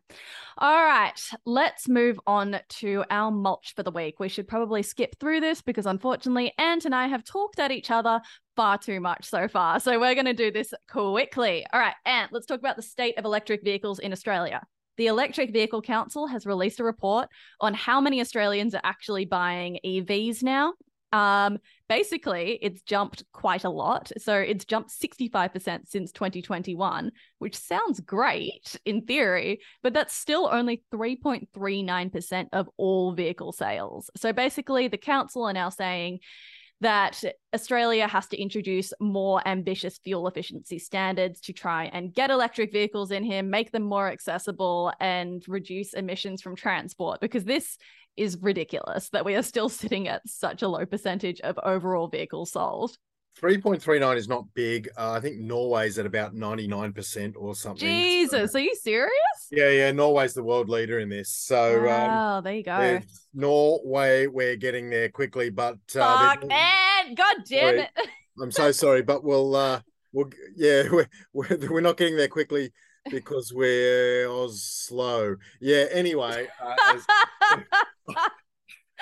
all 0.58 0.84
right, 0.84 1.20
let's 1.46 1.88
move 1.88 2.20
on 2.28 2.60
to 2.68 3.04
our 3.10 3.32
mulch 3.32 3.74
for 3.76 3.84
the 3.84 3.92
week. 3.92 4.20
We 4.20 4.30
should 4.30 4.48
probably 4.48 4.84
skip 4.84 5.16
through 5.20 5.40
this 5.40 5.62
because 5.62 5.86
unfortunately, 5.86 6.54
Ant 6.58 6.86
and 6.86 6.94
I 6.94 7.08
have 7.08 7.24
talked 7.24 7.60
at 7.60 7.72
each 7.72 7.92
other 7.92 8.22
far 8.56 8.78
too 8.78 9.00
much 9.00 9.26
so 9.26 9.48
far. 9.48 9.80
So 9.80 10.00
we're 10.00 10.16
going 10.16 10.26
to 10.26 10.34
do 10.34 10.52
this 10.52 10.74
quickly. 10.90 11.66
All 11.74 11.80
right, 11.80 11.96
Ant, 12.06 12.32
let's 12.34 12.46
talk 12.46 12.60
about 12.60 12.76
the 12.76 12.82
state 12.82 13.18
of 13.18 13.26
electric 13.26 13.64
vehicles 13.64 14.00
in 14.00 14.12
Australia. 14.12 14.62
The 14.98 15.08
Electric 15.08 15.54
Vehicle 15.54 15.82
Council 15.82 16.28
has 16.28 16.46
released 16.46 16.80
a 16.80 16.84
report 16.84 17.30
on 17.60 17.74
how 17.74 18.02
many 18.02 18.20
Australians 18.22 18.76
are 18.76 18.82
actually 18.84 19.26
buying 19.26 19.80
EVs 19.84 20.44
now. 20.44 20.74
Um, 21.14 21.58
basically, 21.92 22.58
it's 22.62 22.82
jumped 22.84 23.26
quite 23.34 23.66
a 23.66 23.70
lot. 23.70 24.14
So 24.18 24.38
it's 24.38 24.64
jumped 24.64 24.92
65% 24.92 25.90
since 25.90 26.14
2021, 26.14 27.12
which 27.40 27.58
sounds 27.58 28.00
great 28.00 28.80
in 28.86 29.02
theory, 29.02 29.60
but 29.84 29.92
that's 29.94 30.16
still 30.16 30.48
only 30.50 30.84
3.39% 30.94 32.48
of 32.54 32.70
all 32.78 33.12
vehicle 33.12 33.52
sales. 33.52 34.10
So 34.16 34.32
basically, 34.32 34.88
the 34.88 34.98
council 34.98 35.44
are 35.44 35.52
now 35.52 35.68
saying 35.68 36.20
that 36.82 37.24
Australia 37.54 38.08
has 38.08 38.28
to 38.28 38.42
introduce 38.42 38.92
more 39.00 39.48
ambitious 39.48 40.00
fuel 40.04 40.28
efficiency 40.28 40.80
standards 40.80 41.40
to 41.42 41.54
try 41.54 41.86
and 41.86 42.14
get 42.14 42.32
electric 42.32 42.72
vehicles 42.72 43.12
in 43.12 43.24
here, 43.24 43.44
make 43.44 43.72
them 43.72 43.84
more 43.84 44.10
accessible, 44.10 44.92
and 45.00 45.44
reduce 45.48 45.94
emissions 45.94 46.42
from 46.42 46.56
transport 46.56 47.22
because 47.22 47.46
this 47.46 47.78
is 48.18 48.38
ridiculous 48.42 49.10
that 49.10 49.24
we 49.24 49.36
are 49.36 49.44
still 49.44 49.70
sitting 49.82 50.08
at 50.08 50.28
such 50.28 50.64
a 50.64 50.68
low 50.68 50.86
percentage 50.86 51.40
of 51.42 51.58
overall 51.64 52.08
vehicles 52.08 52.52
sold. 52.52 52.98
3.39 53.42 54.18
is 54.18 54.28
not 54.28 54.46
big. 54.54 54.90
Uh, 54.98 55.12
I 55.12 55.20
think 55.22 55.38
Norway's 55.38 55.98
at 55.98 56.06
about 56.06 56.34
99% 56.36 57.34
or 57.38 57.56
something. 57.56 57.80
So- 57.80 57.86
Jesus, 57.86 58.56
are 58.56 58.60
you 58.60 58.76
serious? 58.76 59.12
Yeah, 59.52 59.70
yeah. 59.70 59.92
Norway's 59.92 60.34
the 60.34 60.44
world 60.44 60.70
leader 60.70 61.00
in 61.00 61.10
this. 61.10 61.30
So, 61.30 61.88
um, 61.90 62.44
there 62.44 62.54
you 62.54 62.64
go. 62.64 63.00
Norway, 63.34 64.28
we're 64.28 64.56
getting 64.56 64.90
there 64.90 65.10
quickly, 65.10 65.50
but 65.50 65.78
uh, 65.96 66.36
Fuck, 66.36 66.48
man. 66.48 67.14
God 67.16 67.38
damn 67.48 67.80
it. 67.80 67.90
I'm 68.42 68.52
so 68.52 68.72
sorry, 68.72 69.02
but 69.02 69.24
we'll, 69.24 69.56
uh, 69.56 69.82
we'll, 70.14 70.30
yeah, 70.56 70.84
we're, 70.92 71.08
we're, 71.34 71.58
we're 71.70 71.82
not 71.82 71.98
getting 71.98 72.16
there 72.16 72.28
quickly 72.30 72.72
because 73.10 73.54
we're 73.54 74.30
Oz 74.30 74.64
slow. 74.64 75.36
Yeah. 75.60 75.86
Anyway, 75.92 76.48
uh, 76.64 76.76
as- 76.94 77.06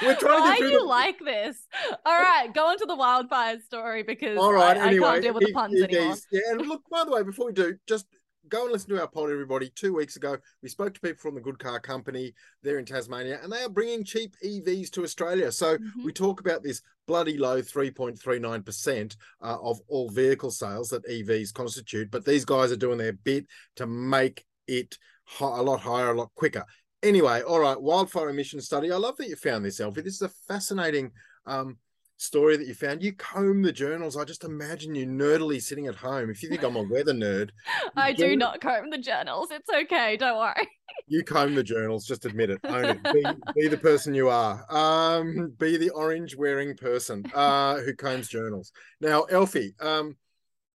we're 0.01 0.15
trying 0.15 0.37
to 0.37 0.49
Why 0.49 0.57
through 0.57 0.67
do 0.67 0.73
you 0.73 0.79
the- 0.79 0.85
like 0.85 1.19
this? 1.19 1.57
All 2.05 2.21
right, 2.21 2.51
go 2.53 2.67
on 2.67 2.77
to 2.79 2.85
the 2.85 2.95
wildfire 2.95 3.59
story 3.61 4.03
because 4.03 4.37
All 4.37 4.53
right. 4.53 4.77
I, 4.77 4.87
anyway, 4.87 5.07
I 5.07 5.11
can't 5.13 5.23
deal 5.23 5.33
with 5.33 5.45
the 5.45 5.53
puns 5.53 5.81
anymore. 5.81 6.15
Yeah, 6.31 6.41
and 6.51 6.67
look, 6.67 6.83
by 6.89 7.03
the 7.03 7.11
way, 7.11 7.23
before 7.23 7.47
we 7.47 7.53
do, 7.53 7.77
just 7.87 8.05
go 8.47 8.63
and 8.63 8.71
listen 8.71 8.89
to 8.89 9.01
our 9.01 9.07
pod, 9.07 9.29
everybody. 9.29 9.69
Two 9.75 9.93
weeks 9.93 10.15
ago, 10.15 10.37
we 10.63 10.69
spoke 10.69 10.93
to 10.93 10.99
people 11.01 11.19
from 11.19 11.35
the 11.35 11.41
Good 11.41 11.59
Car 11.59 11.79
Company. 11.79 12.33
They're 12.63 12.79
in 12.79 12.85
Tasmania, 12.85 13.39
and 13.43 13.51
they 13.51 13.61
are 13.63 13.69
bringing 13.69 14.03
cheap 14.03 14.35
EVs 14.43 14.89
to 14.91 15.03
Australia. 15.03 15.51
So 15.51 15.77
Mhm. 15.77 16.03
we 16.05 16.13
talk 16.13 16.39
about 16.39 16.63
this 16.63 16.81
bloody 17.05 17.37
low 17.37 17.61
3.39% 17.61 19.17
uh, 19.41 19.57
of 19.61 19.81
all 19.87 20.09
vehicle 20.09 20.51
sales 20.51 20.89
that 20.89 21.05
EVs 21.09 21.51
constitute, 21.53 22.09
but 22.11 22.25
these 22.25 22.45
guys 22.45 22.71
are 22.71 22.77
doing 22.77 22.97
their 22.97 23.13
bit 23.13 23.45
to 23.75 23.85
make 23.85 24.45
it 24.67 24.97
hi- 25.25 25.59
a 25.59 25.61
lot 25.63 25.81
higher, 25.81 26.11
a 26.11 26.17
lot 26.17 26.33
quicker. 26.35 26.65
Anyway, 27.01 27.41
all 27.41 27.59
right, 27.59 27.79
wildfire 27.79 28.29
emission 28.29 28.61
study. 28.61 28.91
I 28.91 28.97
love 28.97 29.17
that 29.17 29.29
you 29.29 29.35
found 29.35 29.63
this, 29.65 29.79
Elfie. 29.79 30.01
This 30.01 30.15
is 30.15 30.21
a 30.21 30.29
fascinating 30.29 31.11
um, 31.45 31.77
story 32.19 32.57
that 32.57 32.67
you 32.67 32.73
found. 32.73 33.01
You 33.01 33.13
comb 33.13 33.61
the 33.61 33.71
journals. 33.71 34.17
I 34.17 34.25
just 34.25 34.43
imagine 34.43 34.93
you 34.93 35.07
nerdily 35.07 35.61
sitting 35.61 35.87
at 35.87 35.95
home. 35.95 36.29
If 36.29 36.43
you 36.43 36.49
think 36.49 36.63
I'm 36.63 36.75
a 36.75 36.83
weather 36.83 37.13
nerd, 37.13 37.51
I 37.95 38.13
do 38.13 38.35
not 38.35 38.61
comb 38.61 38.89
the 38.89 38.97
journals. 38.97 39.49
It's 39.51 39.69
okay. 39.69 40.17
Don't 40.17 40.37
worry. 40.37 40.67
you 41.07 41.23
comb 41.23 41.55
the 41.55 41.63
journals. 41.63 42.05
Just 42.05 42.25
admit 42.25 42.49
it. 42.49 42.59
Own 42.65 42.85
it. 42.85 43.03
Be, 43.03 43.23
be 43.55 43.67
the 43.67 43.77
person 43.77 44.13
you 44.13 44.29
are. 44.29 44.65
Um, 44.69 45.53
be 45.57 45.77
the 45.77 45.89
orange 45.91 46.35
wearing 46.35 46.75
person 46.75 47.23
uh, 47.33 47.77
who 47.77 47.95
combs 47.95 48.27
journals. 48.27 48.71
Now, 48.99 49.23
Elfie, 49.23 49.73
um, 49.79 50.17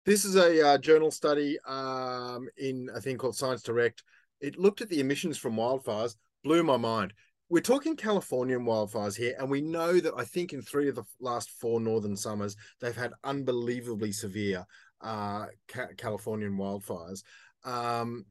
this 0.07 0.24
is 0.24 0.37
a 0.37 0.66
uh, 0.66 0.78
journal 0.78 1.11
study 1.11 1.59
um, 1.66 2.48
in 2.57 2.88
a 2.94 3.00
thing 3.00 3.18
called 3.18 3.37
Science 3.37 3.62
Direct. 3.62 4.02
It 4.40 4.59
looked 4.59 4.80
at 4.80 4.88
the 4.88 5.00
emissions 5.00 5.38
from 5.38 5.57
wildfires. 5.57 6.16
Blew 6.42 6.62
my 6.62 6.76
mind. 6.76 7.14
We're 7.48 7.61
talking 7.61 7.94
Californian 7.96 8.64
wildfires 8.64 9.16
here, 9.16 9.35
and 9.38 9.50
we 9.50 9.61
know 9.61 10.00
that 10.00 10.14
I 10.16 10.24
think 10.24 10.52
in 10.52 10.62
three 10.62 10.88
of 10.88 10.94
the 10.94 11.04
last 11.20 11.50
four 11.50 11.78
northern 11.80 12.16
summers, 12.16 12.57
they've 12.80 12.96
had 12.96 13.12
unbelievably 13.22 14.12
severe 14.12 14.64
uh, 15.02 15.46
ca- 15.68 15.88
Californian 15.96 16.57
wildfires. 16.57 17.22
Um, 17.64 18.24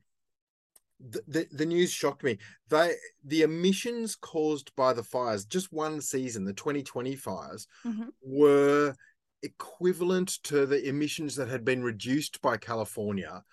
the, 1.00 1.22
the, 1.28 1.48
the 1.52 1.66
news 1.66 1.92
shocked 1.92 2.24
me. 2.24 2.38
They 2.70 2.96
the 3.24 3.42
emissions 3.44 4.16
caused 4.16 4.74
by 4.76 4.94
the 4.94 5.04
fires, 5.04 5.46
just 5.46 5.72
one 5.72 6.02
season, 6.02 6.46
the 6.46 6.54
2020 6.54 7.16
fires, 7.16 7.68
Mhm. 7.86 8.08
were 8.22 8.96
equivalent 9.44 10.30
to 10.44 10.66
the 10.66 10.88
emissions 10.88 11.36
that 11.36 11.50
had 11.50 11.66
been 11.66 11.84
reduced 11.84 12.42
by 12.42 12.56
California 12.58 13.44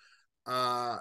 uh, 0.47 0.97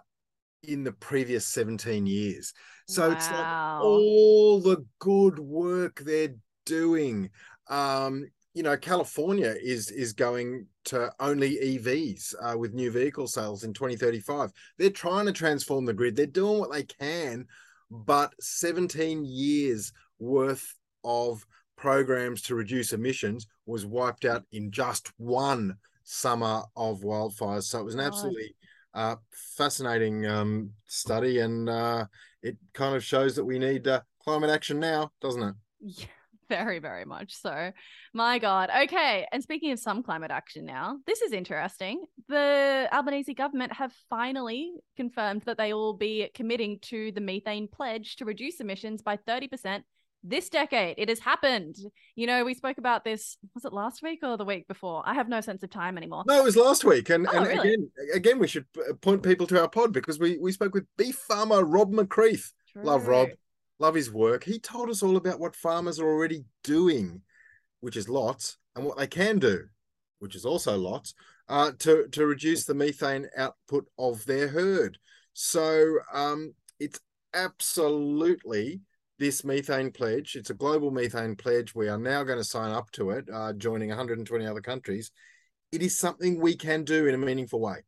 in 0.63 0.85
the 0.85 0.93
previous 0.93 1.47
17 1.47 2.07
years. 2.07 2.53
So 2.89 3.11
it's 3.11 3.31
like 3.31 3.83
all 3.83 4.61
the 4.61 4.85
good 4.99 5.39
work 5.39 6.01
they're 6.01 6.35
doing. 6.67 7.31
Um, 7.69 8.27
you 8.53 8.65
know, 8.65 8.77
California 8.77 9.55
is 9.63 9.91
is 9.91 10.13
going 10.13 10.67
to 10.87 11.13
only 11.21 11.57
EVs 11.57 12.35
uh, 12.43 12.59
with 12.59 12.75
new 12.75 12.91
vehicle 12.91 13.29
sales 13.29 13.63
in 13.63 13.73
2035. 13.73 14.51
They're 14.77 14.91
trying 14.91 15.27
to 15.27 15.33
transform 15.33 15.85
the 15.85 15.95
grid. 15.95 16.17
They're 16.17 16.27
doing 16.27 16.59
what 16.59 16.73
they 16.73 16.83
can, 16.83 17.47
but 17.91 18.35
17 18.41 19.25
years 19.25 19.93
worth 20.19 20.75
of 21.05 21.47
programs 21.77 22.43
to 22.43 22.57
reduce 22.57 22.93
emissions 22.93 23.47
was 23.67 23.87
wiped 23.87 24.25
out 24.25 24.43
in 24.51 24.73
just 24.73 25.13
one 25.17 25.77
summer 26.03 26.63
of 26.77 27.01
wildfires. 27.01 27.65
So 27.65 27.79
it 27.79 27.85
was 27.85 27.95
an 27.95 28.01
absolutely 28.01 28.55
uh, 28.95 29.17
fascinating 29.57 30.27
um, 30.27 30.71
study, 30.87 31.41
and 31.41 31.69
uh, 31.69 32.07
it 32.43 32.57
kind 32.73 32.95
of 32.97 33.05
shows 33.05 33.37
that 33.37 33.45
we 33.45 33.59
need 33.59 33.87
uh, 33.87 34.01
climate 34.23 34.51
action 34.51 34.81
now, 34.81 35.13
doesn't 35.21 35.43
it? 35.43 35.55
Yeah, 35.81 36.07
very, 36.51 36.81
very 36.81 37.05
much 37.05 37.35
so. 37.35 37.71
My 38.13 38.39
God. 38.39 38.71
Okay. 38.85 39.27
And 39.33 39.43
speaking 39.43 39.71
of 39.71 39.79
some 39.79 40.03
climate 40.03 40.33
action 40.33 40.67
now, 40.67 40.99
this 41.07 41.23
is 41.23 41.33
interesting. 41.33 42.05
The 42.29 42.89
Albanese 42.93 43.35
government 43.35 43.73
have 43.75 43.93
finally 44.11 44.73
confirmed 44.97 45.43
that 45.47 45.57
they 45.57 45.73
will 45.73 45.95
be 45.95 46.29
committing 46.35 46.81
to 46.83 47.13
the 47.13 47.21
methane 47.21 47.69
pledge 47.69 48.17
to 48.17 48.25
reduce 48.25 48.61
emissions 48.61 49.01
by 49.01 49.17
30% 49.17 49.83
this 50.23 50.49
decade. 50.49 50.97
It 50.99 51.09
has 51.09 51.19
happened. 51.19 51.77
You 52.15 52.27
know, 52.27 52.45
we 52.45 52.55
spoke 52.55 52.79
about 52.79 53.05
this, 53.05 53.37
was 53.55 53.65
it 53.65 53.73
last 53.73 54.03
week 54.03 54.21
or 54.23 54.37
the 54.37 54.45
week 54.45 54.69
before? 54.69 55.03
I 55.07 55.15
have 55.15 55.29
no 55.29 55.41
sense 55.41 55.63
of 55.63 55.71
time 55.71 55.97
anymore. 55.97 56.25
No, 56.27 56.41
it 56.41 56.45
was 56.45 56.57
last 56.57 56.85
week, 56.85 57.11
and, 57.11 57.27
Oh, 57.27 57.31
and 57.33 57.47
really? 57.47 57.59
again, 57.73 57.91
again, 58.15 58.39
we 58.39 58.47
should 58.49 58.67
point 59.01 59.23
people 59.23 59.47
to 59.49 59.61
our 59.61 59.69
pod 59.69 59.93
because 59.93 60.19
we 60.19 60.39
we 60.39 60.53
spoke 60.53 60.75
with 60.75 60.87
beef 60.97 61.17
farmer 61.17 61.65
Rob 61.65 61.93
McCreath. 61.93 62.53
Love 62.77 63.09
Rob, 63.09 63.29
love 63.79 63.95
his 63.95 64.13
work. 64.13 64.45
He 64.45 64.59
told 64.59 64.91
us 64.91 65.03
all 65.03 65.17
about 65.17 65.41
what 65.41 65.57
farmers 65.57 65.99
are 65.99 66.07
already 66.09 66.45
doing, 66.63 67.23
which 67.81 67.97
is 67.97 68.09
lots, 68.09 68.59
and 68.77 68.85
what 68.85 68.99
they 68.99 69.07
can 69.07 69.39
do, 69.39 69.65
which 70.21 70.37
is 70.37 70.45
also 70.45 70.77
lots, 70.77 71.15
uh, 71.49 71.73
to 71.81 72.07
to 72.09 72.27
reduce 72.27 72.65
the 72.65 72.75
methane 72.75 73.29
output 73.37 73.87
of 73.99 74.25
their 74.27 74.49
herd. 74.49 74.99
So 75.33 75.97
um, 76.13 76.55
it's 76.79 77.01
absolutely 77.35 78.81
this 79.21 79.45
methane 79.45 79.93
pledge. 79.93 80.35
It's 80.35 80.51
a 80.51 80.55
global 80.55 80.91
methane 80.91 81.37
pledge. 81.37 81.75
We 81.75 81.89
are 81.89 81.99
now 81.99 82.25
going 82.25 82.39
to 82.39 82.45
sign 82.45 82.73
up 82.73 82.91
to 82.93 83.11
it, 83.11 83.29
uh, 83.33 83.53
joining 83.53 83.91
120 83.91 84.47
other 84.47 84.63
countries. 84.63 85.13
It 85.71 85.83
is 85.83 85.97
something 85.97 86.41
we 86.41 86.57
can 86.57 86.83
do 86.85 87.07
in 87.07 87.15
a 87.15 87.19
meaningful 87.19 87.61
way. 87.61 87.85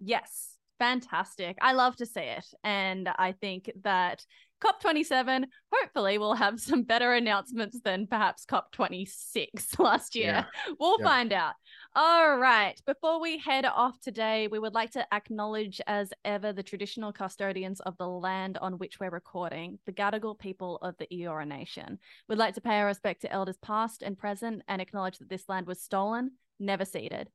Yes, 0.00 0.58
fantastic. 0.80 1.56
I 1.62 1.72
love 1.72 1.96
to 1.96 2.06
see 2.06 2.20
it. 2.20 2.44
And 2.64 3.08
I 3.08 3.32
think 3.32 3.70
that 3.84 4.26
COP27 4.62 5.44
hopefully 5.72 6.18
we'll 6.18 6.34
have 6.34 6.60
some 6.60 6.82
better 6.82 7.12
announcements 7.12 7.80
than 7.80 8.06
perhaps 8.06 8.44
COP26 8.46 9.78
last 9.78 10.14
year. 10.14 10.26
Yeah. 10.26 10.74
We'll 10.78 10.98
yeah. 11.00 11.06
find 11.06 11.32
out. 11.32 11.54
All 11.94 12.38
right. 12.38 12.80
Before 12.86 13.20
we 13.20 13.38
head 13.38 13.64
off 13.64 13.98
today, 14.00 14.48
we 14.48 14.58
would 14.58 14.74
like 14.74 14.92
to 14.92 15.06
acknowledge, 15.12 15.80
as 15.86 16.12
ever, 16.24 16.52
the 16.52 16.62
traditional 16.62 17.12
custodians 17.12 17.80
of 17.80 17.96
the 17.98 18.08
land 18.08 18.58
on 18.58 18.78
which 18.78 19.00
we're 19.00 19.10
recording, 19.10 19.78
the 19.86 19.92
Gadigal 19.92 20.38
people 20.38 20.76
of 20.82 20.96
the 20.98 21.06
Eora 21.12 21.46
Nation. 21.46 21.98
We'd 22.28 22.38
like 22.38 22.54
to 22.54 22.60
pay 22.60 22.78
our 22.78 22.86
respect 22.86 23.22
to 23.22 23.32
elders 23.32 23.58
past 23.62 24.02
and 24.02 24.16
present 24.16 24.62
and 24.68 24.80
acknowledge 24.80 25.18
that 25.18 25.28
this 25.28 25.48
land 25.48 25.66
was 25.66 25.82
stolen, 25.82 26.32
never 26.58 26.84
ceded. 26.84 27.28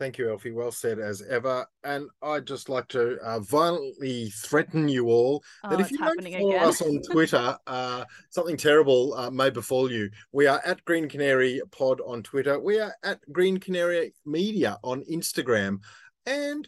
Thank 0.00 0.16
you, 0.16 0.28
Elfy. 0.28 0.54
Well 0.54 0.72
said 0.72 0.98
as 0.98 1.20
ever. 1.20 1.66
And 1.84 2.08
I'd 2.22 2.46
just 2.46 2.70
like 2.70 2.88
to 2.88 3.18
uh, 3.22 3.40
violently 3.40 4.30
threaten 4.30 4.88
you 4.88 5.08
all 5.08 5.44
oh, 5.62 5.68
that 5.68 5.78
if 5.78 5.90
you 5.90 5.98
don't 5.98 6.24
follow 6.24 6.48
again. 6.48 6.66
us 6.66 6.80
on 6.80 7.02
Twitter, 7.12 7.58
uh, 7.66 8.06
something 8.30 8.56
terrible 8.56 9.12
uh, 9.12 9.30
may 9.30 9.50
befall 9.50 9.92
you. 9.92 10.08
We 10.32 10.46
are 10.46 10.62
at 10.64 10.82
Green 10.86 11.06
Canary 11.06 11.60
Pod 11.70 12.00
on 12.00 12.22
Twitter. 12.22 12.58
We 12.58 12.80
are 12.80 12.94
at 13.02 13.20
Green 13.30 13.58
Canary 13.58 14.14
Media 14.24 14.78
on 14.82 15.02
Instagram. 15.02 15.80
And 16.24 16.66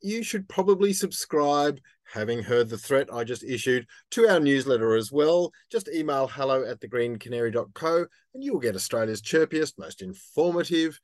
you 0.00 0.22
should 0.22 0.48
probably 0.48 0.92
subscribe, 0.92 1.80
having 2.04 2.44
heard 2.44 2.68
the 2.68 2.78
threat 2.78 3.12
I 3.12 3.24
just 3.24 3.42
issued, 3.42 3.88
to 4.12 4.28
our 4.28 4.38
newsletter 4.38 4.94
as 4.94 5.10
well. 5.10 5.50
Just 5.68 5.88
email 5.88 6.28
hello 6.28 6.64
at 6.64 6.80
thegreencanary.co 6.80 8.06
and 8.34 8.44
you 8.44 8.52
will 8.52 8.60
get 8.60 8.76
Australia's 8.76 9.20
chirpiest, 9.20 9.78
most 9.78 10.00
informative, 10.00 11.00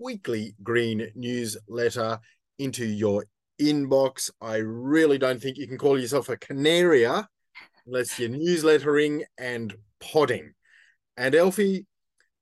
weekly 0.00 0.54
green 0.62 1.10
newsletter 1.14 2.18
into 2.58 2.84
your 2.84 3.26
inbox. 3.60 4.30
I 4.40 4.56
really 4.56 5.18
don't 5.18 5.40
think 5.40 5.58
you 5.58 5.68
can 5.68 5.78
call 5.78 5.98
yourself 5.98 6.28
a 6.28 6.36
canaria 6.36 7.28
unless 7.86 8.18
you're 8.18 8.30
newslettering 8.30 9.22
and 9.38 9.74
podding. 10.00 10.54
And 11.16 11.34
Elfy, 11.34 11.84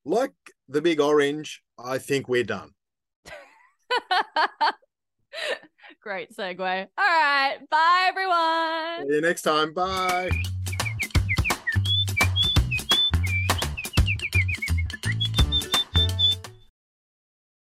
like 0.05 0.33
the 0.69 0.81
big 0.81 1.01
orange, 1.01 1.63
I 1.79 1.99
think 1.99 2.29
we're 2.29 2.45
done. 2.45 2.71
Great 6.03 6.35
segue. 6.37 6.61
All 6.61 7.05
right. 7.05 7.59
Bye, 7.71 8.07
everyone. 8.09 9.09
See 9.09 9.15
you 9.17 9.21
next 9.21 9.43
time. 9.43 9.73
Bye. 9.75 10.31